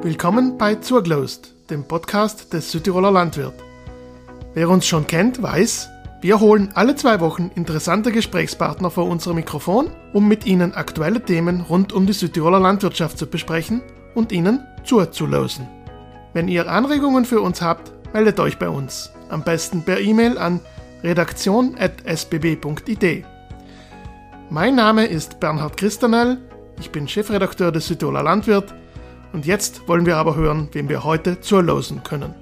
Willkommen 0.00 0.58
bei 0.58 0.76
Zurglost, 0.76 1.56
dem 1.70 1.82
Podcast 1.82 2.52
des 2.52 2.70
Südtiroler 2.70 3.10
Landwirt. 3.10 3.54
Wer 4.54 4.70
uns 4.70 4.86
schon 4.86 5.08
kennt, 5.08 5.42
weiß, 5.42 5.88
wir 6.20 6.38
holen 6.38 6.70
alle 6.74 6.94
zwei 6.94 7.18
Wochen 7.18 7.50
interessante 7.56 8.12
Gesprächspartner 8.12 8.92
vor 8.92 9.08
unser 9.08 9.34
Mikrofon, 9.34 9.90
um 10.12 10.28
mit 10.28 10.46
ihnen 10.46 10.72
aktuelle 10.72 11.20
Themen 11.20 11.62
rund 11.62 11.92
um 11.92 12.06
die 12.06 12.12
Südtiroler 12.12 12.60
Landwirtschaft 12.60 13.18
zu 13.18 13.26
besprechen 13.26 13.82
und 14.14 14.30
ihnen 14.30 14.64
zuzulosen. 14.84 15.66
Wenn 16.32 16.46
ihr 16.46 16.70
Anregungen 16.70 17.24
für 17.24 17.40
uns 17.40 17.60
habt, 17.60 17.90
meldet 18.14 18.38
euch 18.38 18.56
bei 18.56 18.68
uns. 18.68 19.10
Am 19.30 19.42
besten 19.42 19.84
per 19.84 19.98
E-Mail 19.98 20.38
an 20.38 20.60
redaktion.sbb.id. 21.02 23.24
Mein 24.48 24.76
Name 24.76 25.06
ist 25.06 25.40
Bernhard 25.40 25.76
Christanel, 25.76 26.38
ich 26.78 26.92
bin 26.92 27.08
Chefredakteur 27.08 27.72
des 27.72 27.88
Südtiroler 27.88 28.22
Landwirt 28.22 28.77
und 29.32 29.46
jetzt 29.46 29.86
wollen 29.88 30.06
wir 30.06 30.16
aber 30.16 30.36
hören, 30.36 30.68
wem 30.72 30.88
wir 30.88 31.04
heute 31.04 31.40
zurlosen 31.40 32.02
können. 32.02 32.34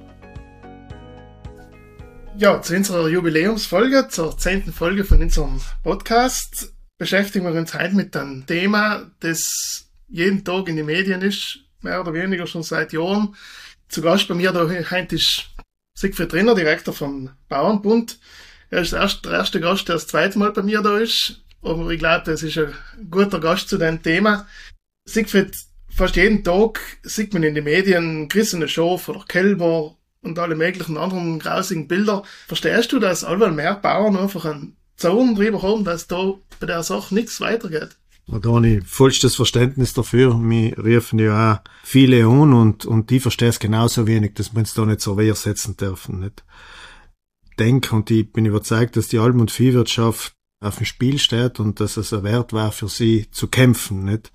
Ja, 2.39 2.61
zu 2.61 2.77
unserer 2.77 3.09
Jubiläumsfolge, 3.09 4.09
zur 4.09 4.37
zehnten 4.37 4.73
Folge 4.73 5.05
von 5.05 5.23
unserem 5.23 5.61
Podcast, 5.83 6.75
beschäftigen 6.99 7.47
wir 7.47 7.59
uns 7.59 7.73
heute 7.75 7.95
mit 7.95 8.17
einem 8.17 8.47
Thema, 8.47 9.11
das 9.21 9.89
jeden 10.09 10.45
Tag 10.45 10.69
in 10.69 10.77
den 10.77 10.87
Medien 10.87 11.23
ist, 11.23 11.61
mehr 11.81 12.01
oder 12.01 12.13
weniger 12.13 12.47
schon 12.47 12.63
seit 12.63 12.93
Jahren. 12.93 13.35
Zu 13.89 14.03
Gast 14.03 14.29
bei 14.29 14.35
mir 14.35 14.53
da 14.53 14.69
heute 14.69 15.15
ist 15.15 15.51
Siegfried 15.99 16.35
Renner, 16.35 16.55
Direktor 16.55 16.93
vom 16.93 17.31
Bauernbund. 17.49 18.19
Er 18.71 18.83
ist 18.83 18.93
der 18.93 19.01
erste 19.01 19.61
Gast, 19.61 19.89
der 19.89 19.95
das 19.95 20.07
zweite 20.07 20.39
Mal 20.39 20.53
bei 20.53 20.63
mir 20.63 20.83
da 20.83 20.99
ist. 20.99 21.43
Aber 21.63 21.89
ich 21.91 21.99
glaube, 21.99 22.25
das 22.27 22.43
ist 22.43 22.59
ein 22.59 22.75
guter 23.11 23.41
Gast 23.41 23.69
zu 23.69 23.79
dem 23.79 24.03
Thema. 24.03 24.47
Siegfried, 25.09 25.57
fast 25.97 26.17
jeden 26.17 26.45
Tag 26.45 26.81
sieht 27.03 27.33
man 27.33 27.43
in 27.43 27.55
den 27.55 27.65
Medien 27.65 28.29
gerissene 28.29 28.69
Schafe 28.69 29.13
oder 29.13 29.25
Kälber 29.27 29.97
und 30.23 30.39
alle 30.39 30.55
möglichen 30.55 30.99
anderen 30.99 31.39
grausigen 31.39 31.89
Bilder. 31.89 32.23
Verstehst 32.47 32.93
du, 32.93 32.99
dass 32.99 33.25
allweil 33.25 33.53
mehr 33.53 33.75
Bauern 33.75 34.17
einfach 34.17 34.45
einen 34.45 34.77
Zaun 34.97 35.35
drüber 35.35 35.63
haben, 35.63 35.85
dass 35.85 36.07
da 36.07 36.35
bei 36.61 36.67
der 36.67 36.83
Sache 36.83 37.15
nichts 37.15 37.41
weitergeht? 37.41 37.97
Da 38.29 38.51
habe 38.51 38.69
ich 38.69 38.85
vollstes 38.85 39.37
Verständnis 39.37 39.95
dafür. 39.95 40.37
Wir 40.39 40.77
rufen 40.79 41.19
ja 41.19 41.55
auch 41.55 41.59
viele 41.85 42.27
an 42.27 42.53
und, 42.53 42.85
und 42.85 43.11
die 43.11 43.21
verstehen 43.21 43.49
es 43.49 43.61
genauso 43.61 44.07
wenig, 44.07 44.35
dass 44.35 44.53
wir 44.53 44.59
uns 44.59 44.75
da 44.75 44.85
nicht 44.85 45.01
zur 45.01 45.17
Wehr 45.17 45.35
setzen 45.35 45.77
dürfen. 45.77 46.21
Nicht? 46.21 46.45
Ich 47.49 47.57
denke 47.57 47.95
und 47.95 48.11
ich 48.11 48.31
bin 48.33 48.45
überzeugt, 48.45 48.97
dass 48.97 49.09
die 49.09 49.19
Alm- 49.19 49.41
und 49.41 49.53
Viehwirtschaft 49.53 50.33
auf 50.61 50.77
dem 50.77 50.87
Spiel 50.87 51.19
steht 51.19 51.61
und 51.61 51.79
dass 51.79 51.97
es 51.97 52.13
ein 52.13 52.25
Wert 52.25 52.53
war 52.53 52.73
für 52.73 52.89
sie 52.89 53.31
zu 53.31 53.47
kämpfen. 53.47 54.05
Nicht? 54.05 54.33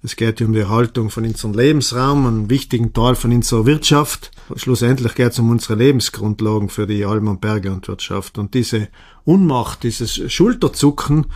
Es 0.00 0.14
geht 0.14 0.40
um 0.42 0.52
die 0.52 0.60
Erhaltung 0.60 1.10
von 1.10 1.24
unserem 1.24 1.54
Lebensraum, 1.54 2.24
einen 2.24 2.50
wichtigen 2.50 2.92
Teil 2.92 3.16
von 3.16 3.32
unserer 3.32 3.66
Wirtschaft. 3.66 4.30
Schlussendlich 4.54 5.16
geht 5.16 5.32
es 5.32 5.40
um 5.40 5.50
unsere 5.50 5.74
Lebensgrundlagen 5.74 6.68
für 6.68 6.86
die 6.86 7.04
Alm- 7.04 7.26
und 7.26 7.40
Berglandwirtschaft. 7.40 8.38
Und 8.38 8.54
diese 8.54 8.88
Unmacht, 9.24 9.82
dieses 9.82 10.32
Schulterzucken, 10.32 11.26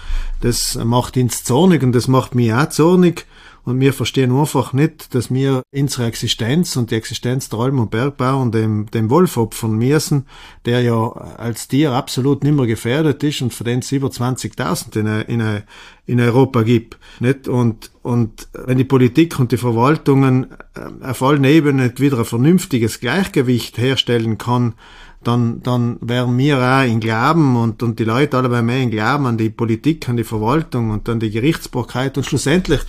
das 0.42 0.76
macht 0.76 1.16
uns 1.16 1.42
zornig 1.42 1.82
und 1.82 1.90
das 1.90 2.06
macht 2.06 2.36
mich 2.36 2.52
auch 2.52 2.68
zornig. 2.68 3.26
Und 3.64 3.78
wir 3.78 3.92
verstehen 3.92 4.36
einfach 4.36 4.72
nicht, 4.72 5.14
dass 5.14 5.32
wir 5.32 5.62
unsere 5.72 6.06
Existenz 6.06 6.74
und 6.74 6.90
die 6.90 6.96
Existenz 6.96 7.48
der 7.48 7.60
Alm- 7.60 7.78
und 7.78 7.92
Bergbauern 7.92 8.50
dem, 8.50 8.90
dem 8.90 9.08
Wolf 9.08 9.36
opfern 9.36 9.76
müssen, 9.76 10.26
der 10.64 10.82
ja 10.82 11.08
als 11.12 11.68
Tier 11.68 11.92
absolut 11.92 12.42
nicht 12.42 12.56
mehr 12.56 12.66
gefährdet 12.66 13.22
ist 13.22 13.40
und 13.40 13.54
für 13.54 13.62
den 13.62 13.78
es 13.78 13.92
über 13.92 14.08
20.000 14.08 14.98
in, 14.98 15.40
in, 15.40 15.62
in 16.06 16.20
Europa 16.20 16.62
gibt. 16.62 16.98
Nicht? 17.20 17.46
Und, 17.46 17.92
und 18.02 18.48
wenn 18.52 18.78
die 18.78 18.84
Politik 18.84 19.38
und 19.38 19.52
die 19.52 19.56
Verwaltungen 19.58 20.48
äh, 20.74 21.06
auf 21.06 21.22
allen 21.22 21.44
Ebenen 21.44 21.92
wieder 21.98 22.18
ein 22.18 22.24
vernünftiges 22.24 22.98
Gleichgewicht 22.98 23.78
herstellen 23.78 24.38
kann, 24.38 24.74
dann, 25.22 25.62
dann 25.62 25.98
wären 26.00 26.36
wir 26.36 26.58
auch 26.58 26.84
in 26.84 26.98
Glauben 26.98 27.54
und, 27.54 27.84
und 27.84 28.00
die 28.00 28.04
Leute 28.04 28.36
alle 28.36 28.62
mehr 28.62 28.80
in 28.80 28.90
Glauben 28.90 29.26
an 29.26 29.38
die 29.38 29.50
Politik, 29.50 30.08
an 30.08 30.16
die 30.16 30.24
Verwaltung 30.24 30.90
und 30.90 31.08
an 31.08 31.20
die 31.20 31.30
Gerichtsbarkeit 31.30 32.16
und 32.16 32.24
schlussendlich 32.24 32.80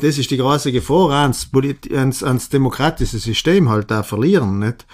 das 0.00 0.18
ist 0.18 0.30
die 0.30 0.36
große 0.36 0.72
Gefahr, 0.72 1.10
ans, 1.10 1.48
ans, 1.92 2.22
ans 2.22 2.48
demokratische 2.48 3.18
System 3.18 3.68
halt 3.68 3.90
da 3.90 4.02
verlieren, 4.02 4.58
nicht? 4.58 4.86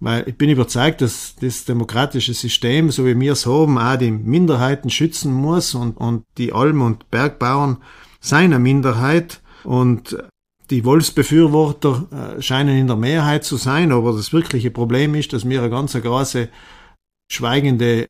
Weil 0.00 0.26
ich 0.26 0.36
bin 0.36 0.48
überzeugt, 0.48 1.02
dass 1.02 1.36
das 1.40 1.66
demokratische 1.66 2.32
System, 2.32 2.90
so 2.90 3.04
wie 3.04 3.18
wir 3.20 3.32
es 3.32 3.44
haben, 3.44 3.78
auch 3.78 3.96
die 3.96 4.10
Minderheiten 4.10 4.88
schützen 4.88 5.32
muss 5.32 5.74
und, 5.74 5.98
und 5.98 6.24
die 6.38 6.54
Alm- 6.54 6.80
und 6.80 7.10
Bergbauern 7.10 7.78
seiner 8.18 8.58
Minderheit 8.58 9.42
und 9.62 10.16
die 10.70 10.84
Wolfsbefürworter 10.84 12.36
äh, 12.38 12.42
scheinen 12.42 12.78
in 12.78 12.86
der 12.86 12.96
Mehrheit 12.96 13.44
zu 13.44 13.56
sein, 13.56 13.92
aber 13.92 14.12
das 14.12 14.32
wirkliche 14.32 14.70
Problem 14.70 15.14
ist, 15.14 15.32
dass 15.32 15.46
wir 15.46 15.60
eine 15.60 15.70
ganz 15.70 15.92
große 15.92 16.48
schweigende 17.30 18.06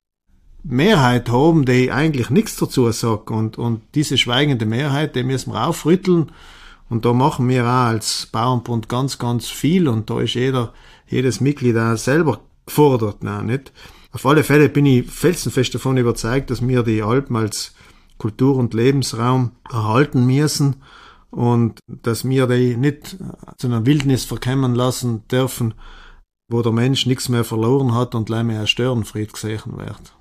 Mehrheit 0.63 1.29
haben, 1.29 1.65
die 1.65 1.91
eigentlich 1.91 2.31
nichts 2.31 2.57
dazu 2.57 2.91
sagt. 2.93 3.31
Und, 3.31 3.59
und 3.59 3.83
diese 3.95 4.19
schweigende 4.19 4.67
Mehrheit, 4.67 5.17
die 5.17 5.23
müssen 5.23 5.53
wir 5.53 5.67
aufrütteln. 5.67 6.33
Und 6.89 7.05
da 7.05 7.13
machen 7.13 7.49
wir 7.49 7.65
auch 7.65 7.87
als 7.87 8.27
Bauernbund 8.27 8.89
ganz, 8.89 9.19
ganz 9.19 9.49
viel. 9.49 9.89
Und 9.89 10.11
da 10.11 10.21
ist 10.21 10.35
jeder, 10.35 10.73
jedes 11.09 11.41
Mitglied 11.41 11.77
auch 11.77 11.97
selber 11.97 12.41
gefordert, 12.67 13.23
nein, 13.23 13.47
nicht? 13.47 13.73
Auf 14.13 14.27
alle 14.27 14.43
Fälle 14.43 14.69
bin 14.69 14.87
ich 14.87 15.09
felsenfest 15.09 15.75
davon 15.75 15.97
überzeugt, 15.97 16.51
dass 16.51 16.67
wir 16.67 16.83
die 16.83 17.03
Alpen 17.03 17.37
als 17.37 17.75
Kultur- 18.19 18.57
und 18.57 18.75
Lebensraum 18.75 19.53
erhalten 19.71 20.27
müssen 20.27 20.77
und 21.31 21.79
dass 21.87 22.29
wir 22.29 22.49
die 22.49 22.77
nicht 22.77 23.17
zu 23.57 23.69
einer 23.69 23.87
Wildnis 23.87 24.25
verkämmen 24.25 24.75
lassen 24.75 25.27
dürfen, 25.29 25.75
wo 26.49 26.61
der 26.63 26.73
Mensch 26.73 27.07
nichts 27.07 27.29
mehr 27.29 27.45
verloren 27.45 27.95
hat 27.95 28.17
und 28.17 28.29
leider 28.29 28.45
mehr 28.45 28.67
Störenfried 28.67 29.33
gesehen 29.33 29.77
wird. 29.77 30.13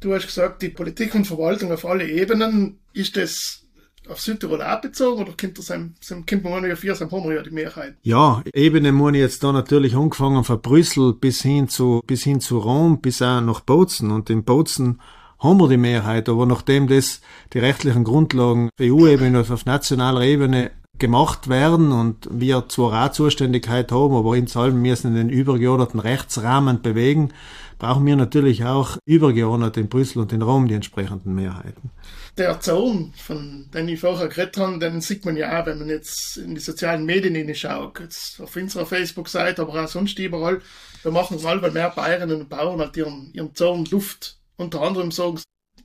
Du 0.00 0.14
hast 0.14 0.26
gesagt, 0.26 0.60
die 0.60 0.68
Politik 0.68 1.14
und 1.14 1.26
Verwaltung 1.26 1.72
auf 1.72 1.86
alle 1.86 2.06
Ebenen. 2.06 2.78
Ist 2.92 3.16
das 3.16 3.62
auf 4.08 4.20
Südtirol 4.20 4.62
auch 4.62 4.80
bezogen 4.82 5.22
oder 5.22 5.32
kommt, 5.40 5.58
das 5.58 5.70
einem, 5.70 5.94
kommt 6.28 6.44
man 6.44 6.64
ja 6.64 6.76
vier, 6.76 6.94
haben 6.94 7.10
wir 7.10 7.34
ja 7.34 7.42
die 7.42 7.50
Mehrheit? 7.50 7.94
Ja, 8.02 8.42
Ebene 8.52 8.92
muss 8.92 9.14
ich 9.14 9.20
jetzt 9.20 9.42
da 9.42 9.52
natürlich 9.52 9.96
angefangen 9.96 10.44
von 10.44 10.60
Brüssel 10.60 11.14
bis 11.14 11.40
hin 11.40 11.68
zu, 11.68 12.02
bis 12.06 12.24
hin 12.24 12.40
zu 12.40 12.58
Rom, 12.58 13.00
bis 13.00 13.22
auch 13.22 13.40
nach 13.40 13.60
Bozen. 13.60 14.10
Und 14.10 14.28
in 14.28 14.44
Bozen 14.44 15.00
haben 15.38 15.58
wir 15.58 15.68
die 15.68 15.78
Mehrheit, 15.78 16.28
aber 16.28 16.44
nachdem 16.44 16.88
das 16.88 17.22
die 17.54 17.58
rechtlichen 17.58 18.04
Grundlagen 18.04 18.68
EU-Ebene 18.78 19.40
auf 19.40 19.64
nationaler 19.64 20.20
Ebene 20.20 20.72
gemacht 20.98 21.48
werden 21.48 21.92
und 21.92 22.28
wir 22.30 22.68
zwar 22.68 23.06
auch 23.06 23.12
Zuständigkeit 23.12 23.92
haben, 23.92 24.14
aber 24.14 24.36
in 24.36 24.48
allem 24.54 24.80
müssen 24.80 25.14
den 25.14 25.30
übergeordneten 25.30 26.00
Rechtsrahmen 26.00 26.82
bewegen, 26.82 27.32
brauchen 27.78 28.06
wir 28.06 28.16
natürlich 28.16 28.64
auch 28.64 28.98
übergeordnet 29.04 29.76
in 29.76 29.88
Brüssel 29.88 30.20
und 30.20 30.32
in 30.32 30.42
Rom 30.42 30.68
die 30.68 30.74
entsprechenden 30.74 31.34
Mehrheiten. 31.34 31.90
Der 32.38 32.60
Zaun, 32.60 33.12
von 33.16 33.68
dem 33.72 33.88
ich 33.88 34.00
vorher 34.00 34.28
geredet 34.28 34.56
habe, 34.58 34.78
den 34.78 35.00
sieht 35.00 35.24
man 35.24 35.36
ja 35.36 35.60
auch, 35.60 35.66
wenn 35.66 35.78
man 35.78 35.88
jetzt 35.88 36.36
in 36.36 36.54
die 36.54 36.60
sozialen 36.60 37.04
Medien 37.04 37.34
hineinschaut, 37.34 38.00
jetzt 38.00 38.40
auf 38.40 38.54
unserer 38.56 38.86
Facebook-Seite, 38.86 39.62
aber 39.62 39.84
auch 39.84 39.88
sonst 39.88 40.18
überall, 40.18 40.60
da 41.02 41.10
machen 41.10 41.42
mal 41.42 41.70
mehr 41.70 41.90
Bayern 41.90 42.30
und 42.32 42.48
Bauern 42.48 42.80
halt 42.80 42.96
ihren, 42.96 43.30
ihren 43.32 43.54
Zaun 43.54 43.84
Luft. 43.86 44.38
Unter 44.56 44.82
anderem 44.82 45.10
sagen 45.10 45.38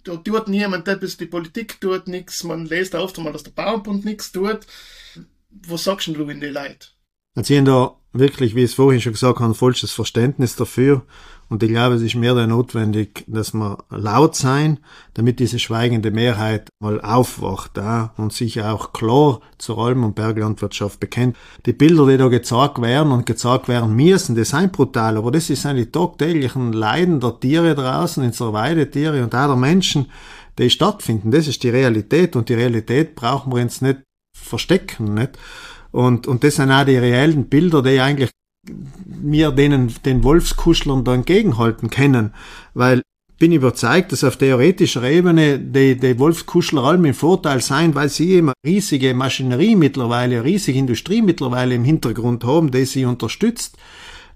da 0.03 0.16
tut 0.18 0.47
niemand 0.47 0.88
etwas, 0.88 1.18
die 1.18 1.28
Politik 1.28 1.79
tut 1.79 2.08
nichts, 2.08 2.44
man 2.44 2.66
lässt 2.66 2.96
oft 2.96 3.18
mal, 3.19 3.34
dass 3.34 3.44
der 3.44 3.52
Bauernbund 3.52 4.03
nichts 4.03 4.31
tut. 4.31 4.62
Was 5.50 5.84
sagst 5.84 6.08
du 6.08 6.28
in 6.28 6.41
die 6.41 6.47
Leute? 6.47 6.88
Also 7.35 7.53
ich 7.53 7.59
habe 7.59 7.69
da 7.69 7.95
wirklich, 8.13 8.55
wie 8.55 8.59
ich 8.59 8.71
es 8.71 8.73
vorhin 8.73 9.01
schon 9.01 9.13
gesagt 9.13 9.39
habe, 9.39 9.51
ein 9.51 9.55
falsches 9.55 9.91
Verständnis 9.91 10.55
dafür 10.55 11.03
und 11.51 11.61
ich 11.63 11.69
glaube, 11.69 11.95
es 11.95 12.01
ist 12.01 12.15
mehr 12.15 12.33
denn 12.33 12.49
notwendig, 12.49 13.25
dass 13.27 13.53
wir 13.53 13.77
laut 13.89 14.37
sein, 14.37 14.79
damit 15.15 15.41
diese 15.41 15.59
schweigende 15.59 16.09
Mehrheit 16.09 16.69
mal 16.81 17.01
aufwacht 17.01 17.75
ja, 17.75 18.13
und 18.16 18.31
sich 18.31 18.61
auch 18.61 18.93
klar 18.93 19.41
zur 19.57 19.78
Alm- 19.78 20.05
und 20.05 20.16
Berglandwirtschaft 20.16 21.01
bekennt. 21.01 21.35
Die 21.66 21.73
Bilder, 21.73 22.07
die 22.07 22.16
da 22.16 22.29
gezeigt 22.29 22.81
werden 22.81 23.11
und 23.11 23.25
gezeigt 23.25 23.67
werden 23.67 23.93
müssen, 23.93 24.34
die 24.34 24.45
sind 24.45 24.72
brutal, 24.72 25.17
aber 25.17 25.29
das 25.29 25.47
sind 25.47 25.75
die 25.75 25.91
tagtäglichen 25.91 26.72
Leiden 26.72 27.19
der 27.19 27.37
Tiere 27.37 27.75
draußen, 27.75 28.23
in 28.23 28.31
der 28.31 28.53
Weidetiere 28.53 29.22
und 29.22 29.35
auch 29.35 29.47
der 29.47 29.57
Menschen, 29.57 30.09
die 30.57 30.69
stattfinden. 30.69 31.31
Das 31.31 31.49
ist 31.49 31.63
die 31.63 31.69
Realität 31.69 32.37
und 32.37 32.47
die 32.47 32.53
Realität 32.53 33.13
brauchen 33.13 33.53
wir 33.53 33.61
uns 33.61 33.81
nicht 33.81 33.99
verstecken. 34.34 35.16
Nicht? 35.16 35.37
Und, 35.91 36.28
und 36.28 36.43
das 36.43 36.55
sind 36.55 36.72
auch 36.72 36.85
die 36.85 36.97
reellen 36.97 37.46
Bilder, 37.46 37.82
die 37.84 37.99
eigentlich 37.99 38.32
mir 39.05 39.52
denen, 39.52 39.93
den 40.05 40.23
Wolfskuschlern 40.23 41.03
da 41.03 41.14
entgegenhalten 41.14 41.90
können, 41.90 42.34
weil 42.73 43.02
bin 43.41 43.52
überzeugt, 43.53 44.11
dass 44.11 44.23
auf 44.23 44.38
theoretischer 44.38 45.02
Ebene 45.02 45.58
die, 45.58 45.97
die 45.97 46.20
Wolfskuschler 46.20 46.84
allem 46.84 47.05
im 47.05 47.16
Vorteil 47.16 47.59
sein, 47.59 47.96
weil 47.96 48.08
sie 48.08 48.34
eben 48.34 48.52
riesige 48.64 49.16
Maschinerie 49.16 49.76
mittlerweile, 49.76 50.43
riesige 50.43 50.78
Industrie 50.78 51.23
mittlerweile 51.23 51.73
im 51.73 51.84
Hintergrund 51.84 52.44
haben, 52.44 52.70
die 52.70 52.85
sie 52.85 53.03
unterstützt. 53.03 53.78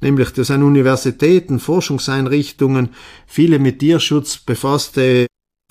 Nämlich, 0.02 0.32
das 0.32 0.48
sind 0.48 0.64
Universitäten, 0.64 1.60
Forschungseinrichtungen, 1.60 2.90
viele 3.28 3.60
mit 3.60 3.78
Tierschutz 3.78 4.38
befasste 4.38 5.28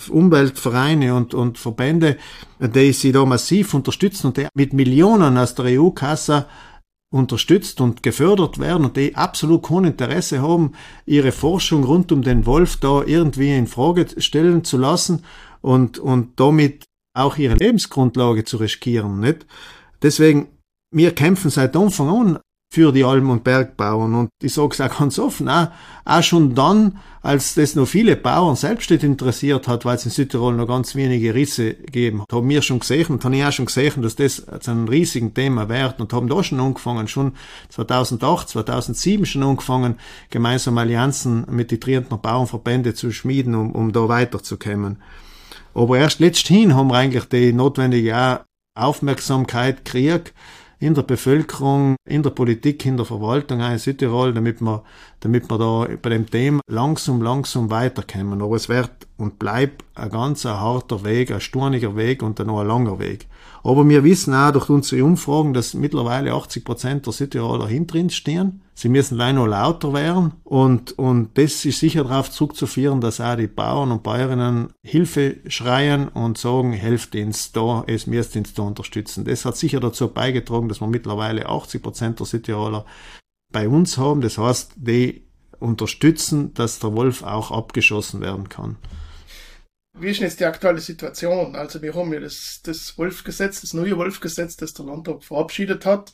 Umweltvereine 0.08 1.14
und, 1.14 1.34
und 1.34 1.58
Verbände, 1.58 2.16
die 2.60 2.92
sie 2.92 3.12
da 3.12 3.24
massiv 3.24 3.74
unterstützen 3.74 4.28
und 4.28 4.36
die 4.36 4.46
mit 4.54 4.72
Millionen 4.72 5.38
aus 5.38 5.54
der 5.54 5.80
EU-Kasse 5.80 6.46
unterstützt 7.14 7.80
und 7.80 8.02
gefördert 8.02 8.58
werden 8.58 8.86
und 8.86 8.96
die 8.96 9.14
absolut 9.14 9.62
kein 9.62 9.84
Interesse 9.84 10.42
haben, 10.42 10.72
ihre 11.06 11.30
Forschung 11.30 11.84
rund 11.84 12.10
um 12.10 12.22
den 12.22 12.44
Wolf 12.44 12.76
da 12.78 13.02
irgendwie 13.04 13.56
in 13.56 13.68
Frage 13.68 14.20
stellen 14.20 14.64
zu 14.64 14.78
lassen 14.78 15.24
und, 15.60 15.98
und 15.98 16.40
damit 16.40 16.84
auch 17.16 17.36
ihre 17.36 17.54
Lebensgrundlage 17.54 18.44
zu 18.44 18.56
riskieren, 18.56 19.20
nicht? 19.20 19.46
Deswegen, 20.02 20.48
wir 20.92 21.14
kämpfen 21.14 21.50
seit 21.50 21.76
Anfang 21.76 22.08
an 22.08 22.38
für 22.74 22.90
die 22.90 23.04
Alm- 23.04 23.30
und 23.30 23.44
Bergbauern. 23.44 24.14
Und 24.14 24.30
ich 24.42 24.52
sage 24.52 24.70
es 24.72 24.80
auch 24.80 24.98
ganz 24.98 25.16
offen, 25.20 25.48
auch, 25.48 25.68
auch 26.04 26.22
schon 26.24 26.56
dann, 26.56 26.98
als 27.22 27.54
das 27.54 27.76
noch 27.76 27.86
viele 27.86 28.16
Bauern 28.16 28.56
selbst 28.56 28.90
nicht 28.90 29.04
interessiert 29.04 29.68
hat, 29.68 29.84
weil 29.84 29.94
es 29.94 30.04
in 30.04 30.10
Südtirol 30.10 30.54
noch 30.54 30.66
ganz 30.66 30.96
wenige 30.96 31.34
Risse 31.34 31.74
gegeben 31.74 32.22
hat, 32.22 32.32
haben 32.32 32.48
wir 32.48 32.62
schon 32.62 32.80
gesehen 32.80 33.06
und 33.10 33.24
habe 33.24 33.36
ich 33.36 33.44
auch 33.44 33.52
schon 33.52 33.66
gesehen, 33.66 34.02
dass 34.02 34.16
das 34.16 34.44
zu 34.58 34.70
einem 34.72 34.88
riesigen 34.88 35.32
Thema 35.34 35.68
wird 35.68 36.00
und 36.00 36.12
haben 36.12 36.28
da 36.28 36.42
schon 36.42 36.58
angefangen, 36.58 37.06
schon 37.06 37.34
2008, 37.68 38.48
2007 38.48 39.24
schon 39.24 39.44
angefangen, 39.44 39.94
gemeinsam 40.30 40.76
Allianzen 40.76 41.46
mit 41.48 41.70
den 41.70 41.78
Trientner 41.78 42.18
Bauernverbände 42.18 42.94
zu 42.94 43.12
schmieden, 43.12 43.54
um, 43.54 43.70
um 43.70 43.92
da 43.92 44.08
weiterzukommen. 44.08 45.00
Aber 45.74 45.96
erst 45.96 46.18
letzthin 46.18 46.74
haben 46.74 46.88
wir 46.88 46.96
eigentlich 46.96 47.26
die 47.26 47.52
notwendige 47.52 48.40
Aufmerksamkeit 48.74 49.84
gekriegt, 49.84 50.34
in 50.78 50.94
der 50.94 51.02
Bevölkerung, 51.02 51.96
in 52.08 52.22
der 52.22 52.30
Politik, 52.30 52.84
in 52.84 52.96
der 52.96 53.06
Verwaltung 53.06 53.60
in 53.60 53.78
Südtirol, 53.78 54.34
damit 54.34 54.60
wir, 54.60 54.82
damit 55.20 55.50
wir 55.50 55.58
da 55.58 55.88
bei 56.00 56.10
dem 56.10 56.30
Thema 56.30 56.60
langsam, 56.68 57.22
langsam 57.22 57.70
weiterkommen. 57.70 58.42
Aber 58.42 58.56
es 58.56 58.68
wird 58.68 58.90
und 59.16 59.38
bleibt 59.38 59.84
ein 59.94 60.10
ganz 60.10 60.44
ein 60.44 60.58
harter 60.58 61.04
Weg, 61.04 61.30
ein 61.30 61.40
sturniger 61.40 61.96
Weg 61.96 62.22
und 62.22 62.38
dann 62.38 62.48
noch 62.48 62.60
ein 62.60 62.66
langer 62.66 62.98
Weg. 62.98 63.26
Aber 63.62 63.88
wir 63.88 64.04
wissen 64.04 64.34
auch 64.34 64.52
durch 64.52 64.68
unsere 64.68 65.04
Umfragen, 65.04 65.54
dass 65.54 65.74
mittlerweile 65.74 66.34
80 66.34 66.64
Prozent 66.64 67.06
der 67.06 67.12
Südtiroler 67.12 67.68
hinter 67.68 67.98
uns 67.98 68.14
stehen. 68.14 68.60
Sie 68.74 68.88
müssen 68.88 69.16
leider 69.16 69.46
lauter 69.46 69.92
werden. 69.92 70.32
Und, 70.42 70.98
und 70.98 71.38
das 71.38 71.64
ist 71.64 71.78
sicher 71.78 72.04
darauf 72.04 72.30
zurückzuführen, 72.30 73.00
dass 73.00 73.20
auch 73.20 73.36
die 73.36 73.46
Bauern 73.46 73.92
und 73.92 74.02
Bäuerinnen 74.02 74.72
Hilfe 74.82 75.36
schreien 75.46 76.08
und 76.08 76.38
sagen, 76.38 76.72
helft 76.72 77.14
uns 77.14 77.52
da, 77.52 77.84
es 77.86 78.06
müsst 78.06 78.34
uns 78.36 78.52
da 78.52 78.64
unterstützen. 78.64 79.24
Das 79.24 79.44
hat 79.44 79.56
sicher 79.56 79.78
dazu 79.78 80.08
beigetragen, 80.08 80.68
dass 80.68 80.80
wir 80.80 80.88
mittlerweile 80.88 81.48
80 81.48 81.82
Prozent 81.82 82.18
der 82.18 82.26
Südtiroler 82.26 82.84
bei 83.52 83.68
uns 83.68 83.96
haben. 83.96 84.20
Das 84.20 84.38
heißt, 84.38 84.72
die 84.76 85.24
unterstützen, 85.60 86.52
dass 86.54 86.80
der 86.80 86.94
Wolf 86.94 87.22
auch 87.22 87.52
abgeschossen 87.52 88.20
werden 88.20 88.48
kann. 88.48 88.76
Wie 89.96 90.10
ist 90.10 90.18
jetzt 90.18 90.40
die 90.40 90.44
aktuelle 90.44 90.80
Situation? 90.80 91.54
Also 91.54 91.80
wir 91.80 91.94
haben 91.94 92.12
ja 92.12 92.18
das, 92.18 92.60
das 92.64 92.98
Wolfgesetz, 92.98 93.60
das 93.60 93.74
neue 93.74 93.96
Wolfgesetz, 93.96 94.56
das 94.56 94.74
der 94.74 94.86
Landtag 94.86 95.22
verabschiedet 95.22 95.86
hat, 95.86 96.12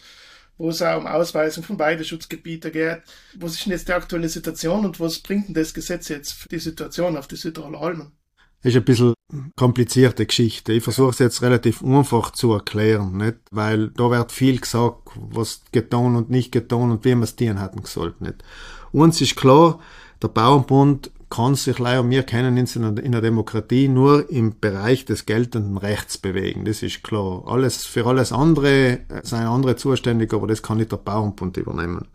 wo 0.60 0.68
es 0.68 0.82
auch 0.82 0.98
um 0.98 1.06
Ausweisung 1.06 1.64
von 1.64 1.78
Weideschutzgebieten 1.78 2.70
geht. 2.70 3.00
Was 3.38 3.54
ist 3.54 3.64
denn 3.64 3.72
jetzt 3.72 3.88
die 3.88 3.92
aktuelle 3.92 4.28
Situation 4.28 4.84
und 4.84 5.00
was 5.00 5.18
bringt 5.18 5.48
denn 5.48 5.54
das 5.54 5.72
Gesetz 5.72 6.08
jetzt 6.08 6.32
für 6.32 6.48
die 6.48 6.58
Situation 6.58 7.16
auf 7.16 7.26
die 7.26 7.36
Südtiroler 7.36 8.10
ist 8.62 8.76
ein 8.76 8.84
bisschen 8.84 9.14
komplizierte 9.56 10.26
Geschichte. 10.26 10.74
Ich 10.74 10.84
versuche 10.84 11.08
es 11.10 11.18
jetzt 11.18 11.40
relativ 11.40 11.82
einfach 11.82 12.32
zu 12.32 12.52
erklären, 12.52 13.16
nicht? 13.16 13.36
Weil 13.50 13.88
da 13.88 14.10
wird 14.10 14.32
viel 14.32 14.60
gesagt, 14.60 15.08
was 15.14 15.62
getan 15.72 16.14
und 16.14 16.28
nicht 16.28 16.52
getan 16.52 16.90
und 16.90 17.06
wie 17.06 17.14
man 17.14 17.22
es 17.22 17.36
tun 17.36 17.58
hätten 17.58 17.86
sollte, 17.86 18.22
nicht? 18.22 18.44
Uns 18.92 19.18
ist 19.22 19.36
klar, 19.36 19.80
der 20.22 20.28
Bauernbund 20.28 21.10
kann 21.30 21.54
sich 21.54 21.78
leider, 21.78 22.08
wir 22.10 22.24
kennen 22.24 22.58
uns 22.58 22.76
in 22.76 23.12
der 23.12 23.20
Demokratie 23.20 23.88
nur 23.88 24.28
im 24.30 24.58
Bereich 24.60 25.04
des 25.04 25.26
geltenden 25.26 25.78
Rechts 25.78 26.18
bewegen. 26.18 26.64
Das 26.64 26.82
ist 26.82 27.02
klar. 27.04 27.44
Alles, 27.46 27.86
für 27.86 28.06
alles 28.06 28.32
andere 28.32 28.98
sind 29.22 29.38
andere 29.38 29.76
zuständig, 29.76 30.34
aber 30.34 30.48
das 30.48 30.62
kann 30.62 30.78
nicht 30.78 30.92
der 30.92 30.96
Bauernbund 30.96 31.56
übernehmen. 31.56 32.08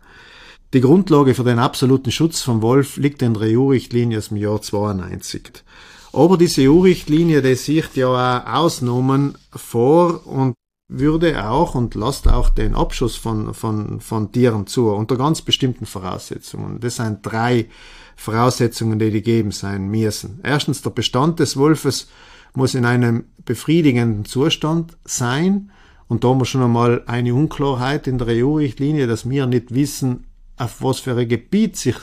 Die 0.74 0.80
Grundlage 0.80 1.34
für 1.34 1.44
den 1.44 1.58
absoluten 1.58 2.12
Schutz 2.12 2.42
vom 2.42 2.60
Wolf 2.60 2.98
liegt 2.98 3.22
in 3.22 3.34
der 3.34 3.56
EU-Richtlinie 3.56 4.18
aus 4.18 4.28
dem 4.28 4.36
Jahr 4.36 4.60
92. 4.60 5.64
Aber 6.12 6.36
diese 6.36 6.62
EU-Richtlinie, 6.70 7.40
die 7.40 7.54
sieht 7.54 7.96
ja 7.96 8.08
auch 8.08 8.46
Ausnahmen 8.46 9.38
vor 9.54 10.26
und 10.26 10.54
würde 10.88 11.48
auch 11.48 11.74
und 11.74 11.94
lasst 11.94 12.28
auch 12.28 12.48
den 12.48 12.74
Abschuss 12.74 13.16
von, 13.16 13.54
von, 13.54 14.00
von 14.00 14.30
Tieren 14.30 14.66
zu, 14.66 14.90
unter 14.90 15.16
ganz 15.16 15.42
bestimmten 15.42 15.86
Voraussetzungen. 15.86 16.80
Das 16.80 16.96
sind 16.96 17.18
drei 17.22 17.66
Voraussetzungen, 18.14 18.98
die 18.98 19.10
gegeben 19.10 19.50
sein 19.50 19.88
müssen. 19.88 20.40
Erstens, 20.42 20.82
der 20.82 20.90
Bestand 20.90 21.40
des 21.40 21.56
Wolfes 21.56 22.08
muss 22.54 22.74
in 22.74 22.84
einem 22.84 23.24
befriedigenden 23.44 24.24
Zustand 24.24 24.96
sein. 25.04 25.70
Und 26.08 26.22
da 26.22 26.28
haben 26.28 26.40
wir 26.40 26.44
schon 26.44 26.62
einmal 26.62 27.02
eine 27.06 27.34
Unklarheit 27.34 28.06
in 28.06 28.18
der 28.18 28.28
EU-Richtlinie, 28.28 29.06
dass 29.06 29.28
wir 29.28 29.46
nicht 29.46 29.74
wissen, 29.74 30.26
auf 30.56 30.82
was 30.82 31.00
für 31.00 31.16
ein 31.16 31.28
Gebiet 31.28 31.76
sich 31.76 31.96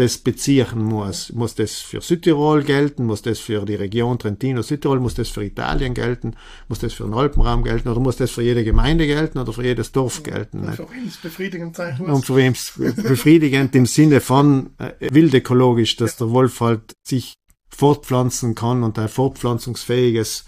das 0.00 0.16
beziehen 0.16 0.82
muss. 0.82 1.30
Muss 1.32 1.54
das 1.54 1.74
für 1.76 2.00
Südtirol 2.00 2.64
gelten? 2.64 3.04
Muss 3.04 3.20
das 3.20 3.38
für 3.38 3.64
die 3.66 3.74
Region 3.74 4.18
Trentino-Südtirol? 4.18 4.98
Muss 4.98 5.14
das 5.14 5.28
für 5.28 5.44
Italien 5.44 5.92
gelten? 5.92 6.36
Muss 6.68 6.78
das 6.78 6.94
für 6.94 7.04
den 7.04 7.12
Alpenraum 7.12 7.62
gelten? 7.62 7.88
Oder 7.88 8.00
muss 8.00 8.16
das 8.16 8.30
für 8.30 8.42
jede 8.42 8.64
Gemeinde 8.64 9.06
gelten 9.06 9.38
oder 9.38 9.52
für 9.52 9.62
jedes 9.62 9.92
Dorf 9.92 10.22
gelten? 10.22 10.60
Und 10.60 10.74
für 10.74 10.90
wem 10.90 11.06
es 11.06 11.18
befriedigend 11.18 11.76
sein 11.76 11.98
muss. 11.98 12.08
Und 12.08 12.26
für 12.26 12.36
wem 12.36 12.52
es 12.52 12.72
befriedigend 12.96 13.74
im 13.74 13.84
Sinne 13.84 14.20
von 14.20 14.70
äh, 14.78 14.92
wildökologisch, 15.12 15.96
dass 15.96 16.16
der 16.16 16.30
Wolf 16.30 16.60
halt 16.60 16.94
sich 17.06 17.34
fortpflanzen 17.68 18.54
kann 18.54 18.82
und 18.82 18.98
ein 18.98 19.08
fortpflanzungsfähiges 19.08 20.44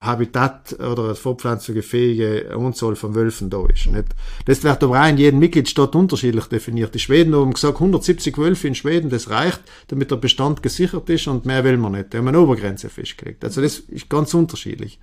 Habitat 0.00 0.78
oder 0.78 1.14
fortpflanzungsfähige 1.16 2.56
Unzahl 2.56 2.94
von 2.94 3.16
Wölfen 3.16 3.50
da 3.50 3.66
ist. 3.66 3.86
Nicht? 3.86 4.08
Das 4.44 4.62
wird 4.62 4.82
aber 4.84 5.02
auch 5.02 5.08
in 5.08 5.16
jedem 5.16 5.40
Mitgliedstaat 5.40 5.96
unterschiedlich 5.96 6.44
definiert. 6.46 6.94
Die 6.94 7.00
Schweden 7.00 7.34
haben 7.34 7.52
gesagt, 7.52 7.74
170 7.74 8.38
Wölfe 8.38 8.68
in 8.68 8.76
Schweden, 8.76 9.10
das 9.10 9.28
reicht, 9.28 9.60
damit 9.88 10.10
der 10.10 10.16
Bestand 10.16 10.62
gesichert 10.62 11.10
ist 11.10 11.26
und 11.26 11.46
mehr 11.46 11.64
will 11.64 11.78
man 11.78 11.92
nicht. 11.92 12.12
Die 12.12 12.18
haben 12.18 12.28
eine 12.28 12.40
Obergrenze 12.40 12.88
festgelegt. 12.88 13.44
Also 13.44 13.60
das 13.60 13.78
ist 13.78 14.08
ganz 14.08 14.34
unterschiedlich. 14.34 15.00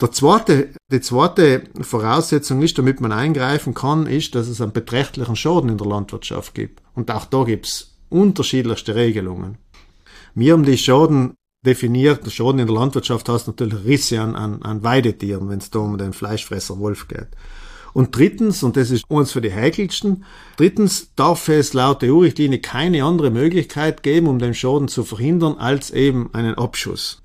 Der 0.00 0.12
zweite, 0.12 0.70
die 0.90 1.00
zweite 1.00 1.64
Voraussetzung 1.80 2.62
ist, 2.62 2.78
damit 2.78 3.00
man 3.00 3.12
eingreifen 3.12 3.74
kann, 3.74 4.06
ist, 4.06 4.34
dass 4.34 4.46
es 4.48 4.60
einen 4.60 4.72
beträchtlichen 4.72 5.36
Schaden 5.36 5.68
in 5.68 5.78
der 5.78 5.86
Landwirtschaft 5.86 6.54
gibt. 6.54 6.80
Und 6.94 7.10
auch 7.10 7.24
da 7.26 7.44
gibt 7.44 7.66
es 7.66 7.96
unterschiedlichste 8.08 8.94
Regelungen. 8.94 9.58
Wir 10.34 10.52
haben 10.52 10.64
die 10.64 10.78
Schaden 10.78 11.34
definiert, 11.66 12.30
schon 12.32 12.58
in 12.58 12.66
der 12.66 12.74
Landwirtschaft 12.74 13.28
hast 13.28 13.46
du 13.46 13.50
natürlich 13.50 13.84
Risse 13.84 14.20
an, 14.20 14.34
an, 14.34 14.62
an 14.62 14.82
Weidetieren, 14.82 15.48
wenn 15.48 15.58
es 15.58 15.70
da 15.70 15.80
um 15.80 15.98
den 15.98 16.12
Fleischfresser 16.12 16.78
Wolf 16.78 17.08
geht. 17.08 17.28
Und 17.92 18.14
drittens, 18.14 18.62
und 18.62 18.76
das 18.76 18.90
ist 18.90 19.04
uns 19.08 19.32
für 19.32 19.40
die 19.40 19.54
heikelsten, 19.54 20.24
drittens 20.58 21.12
darf 21.16 21.48
es 21.48 21.72
laut 21.72 22.02
der 22.02 22.12
EU-Richtlinie 22.12 22.58
keine 22.58 23.02
andere 23.04 23.30
Möglichkeit 23.30 24.02
geben, 24.02 24.26
um 24.26 24.38
den 24.38 24.52
Schaden 24.52 24.88
zu 24.88 25.02
verhindern, 25.02 25.56
als 25.58 25.90
eben 25.90 26.28
einen 26.34 26.54
Abschuss. 26.56 27.22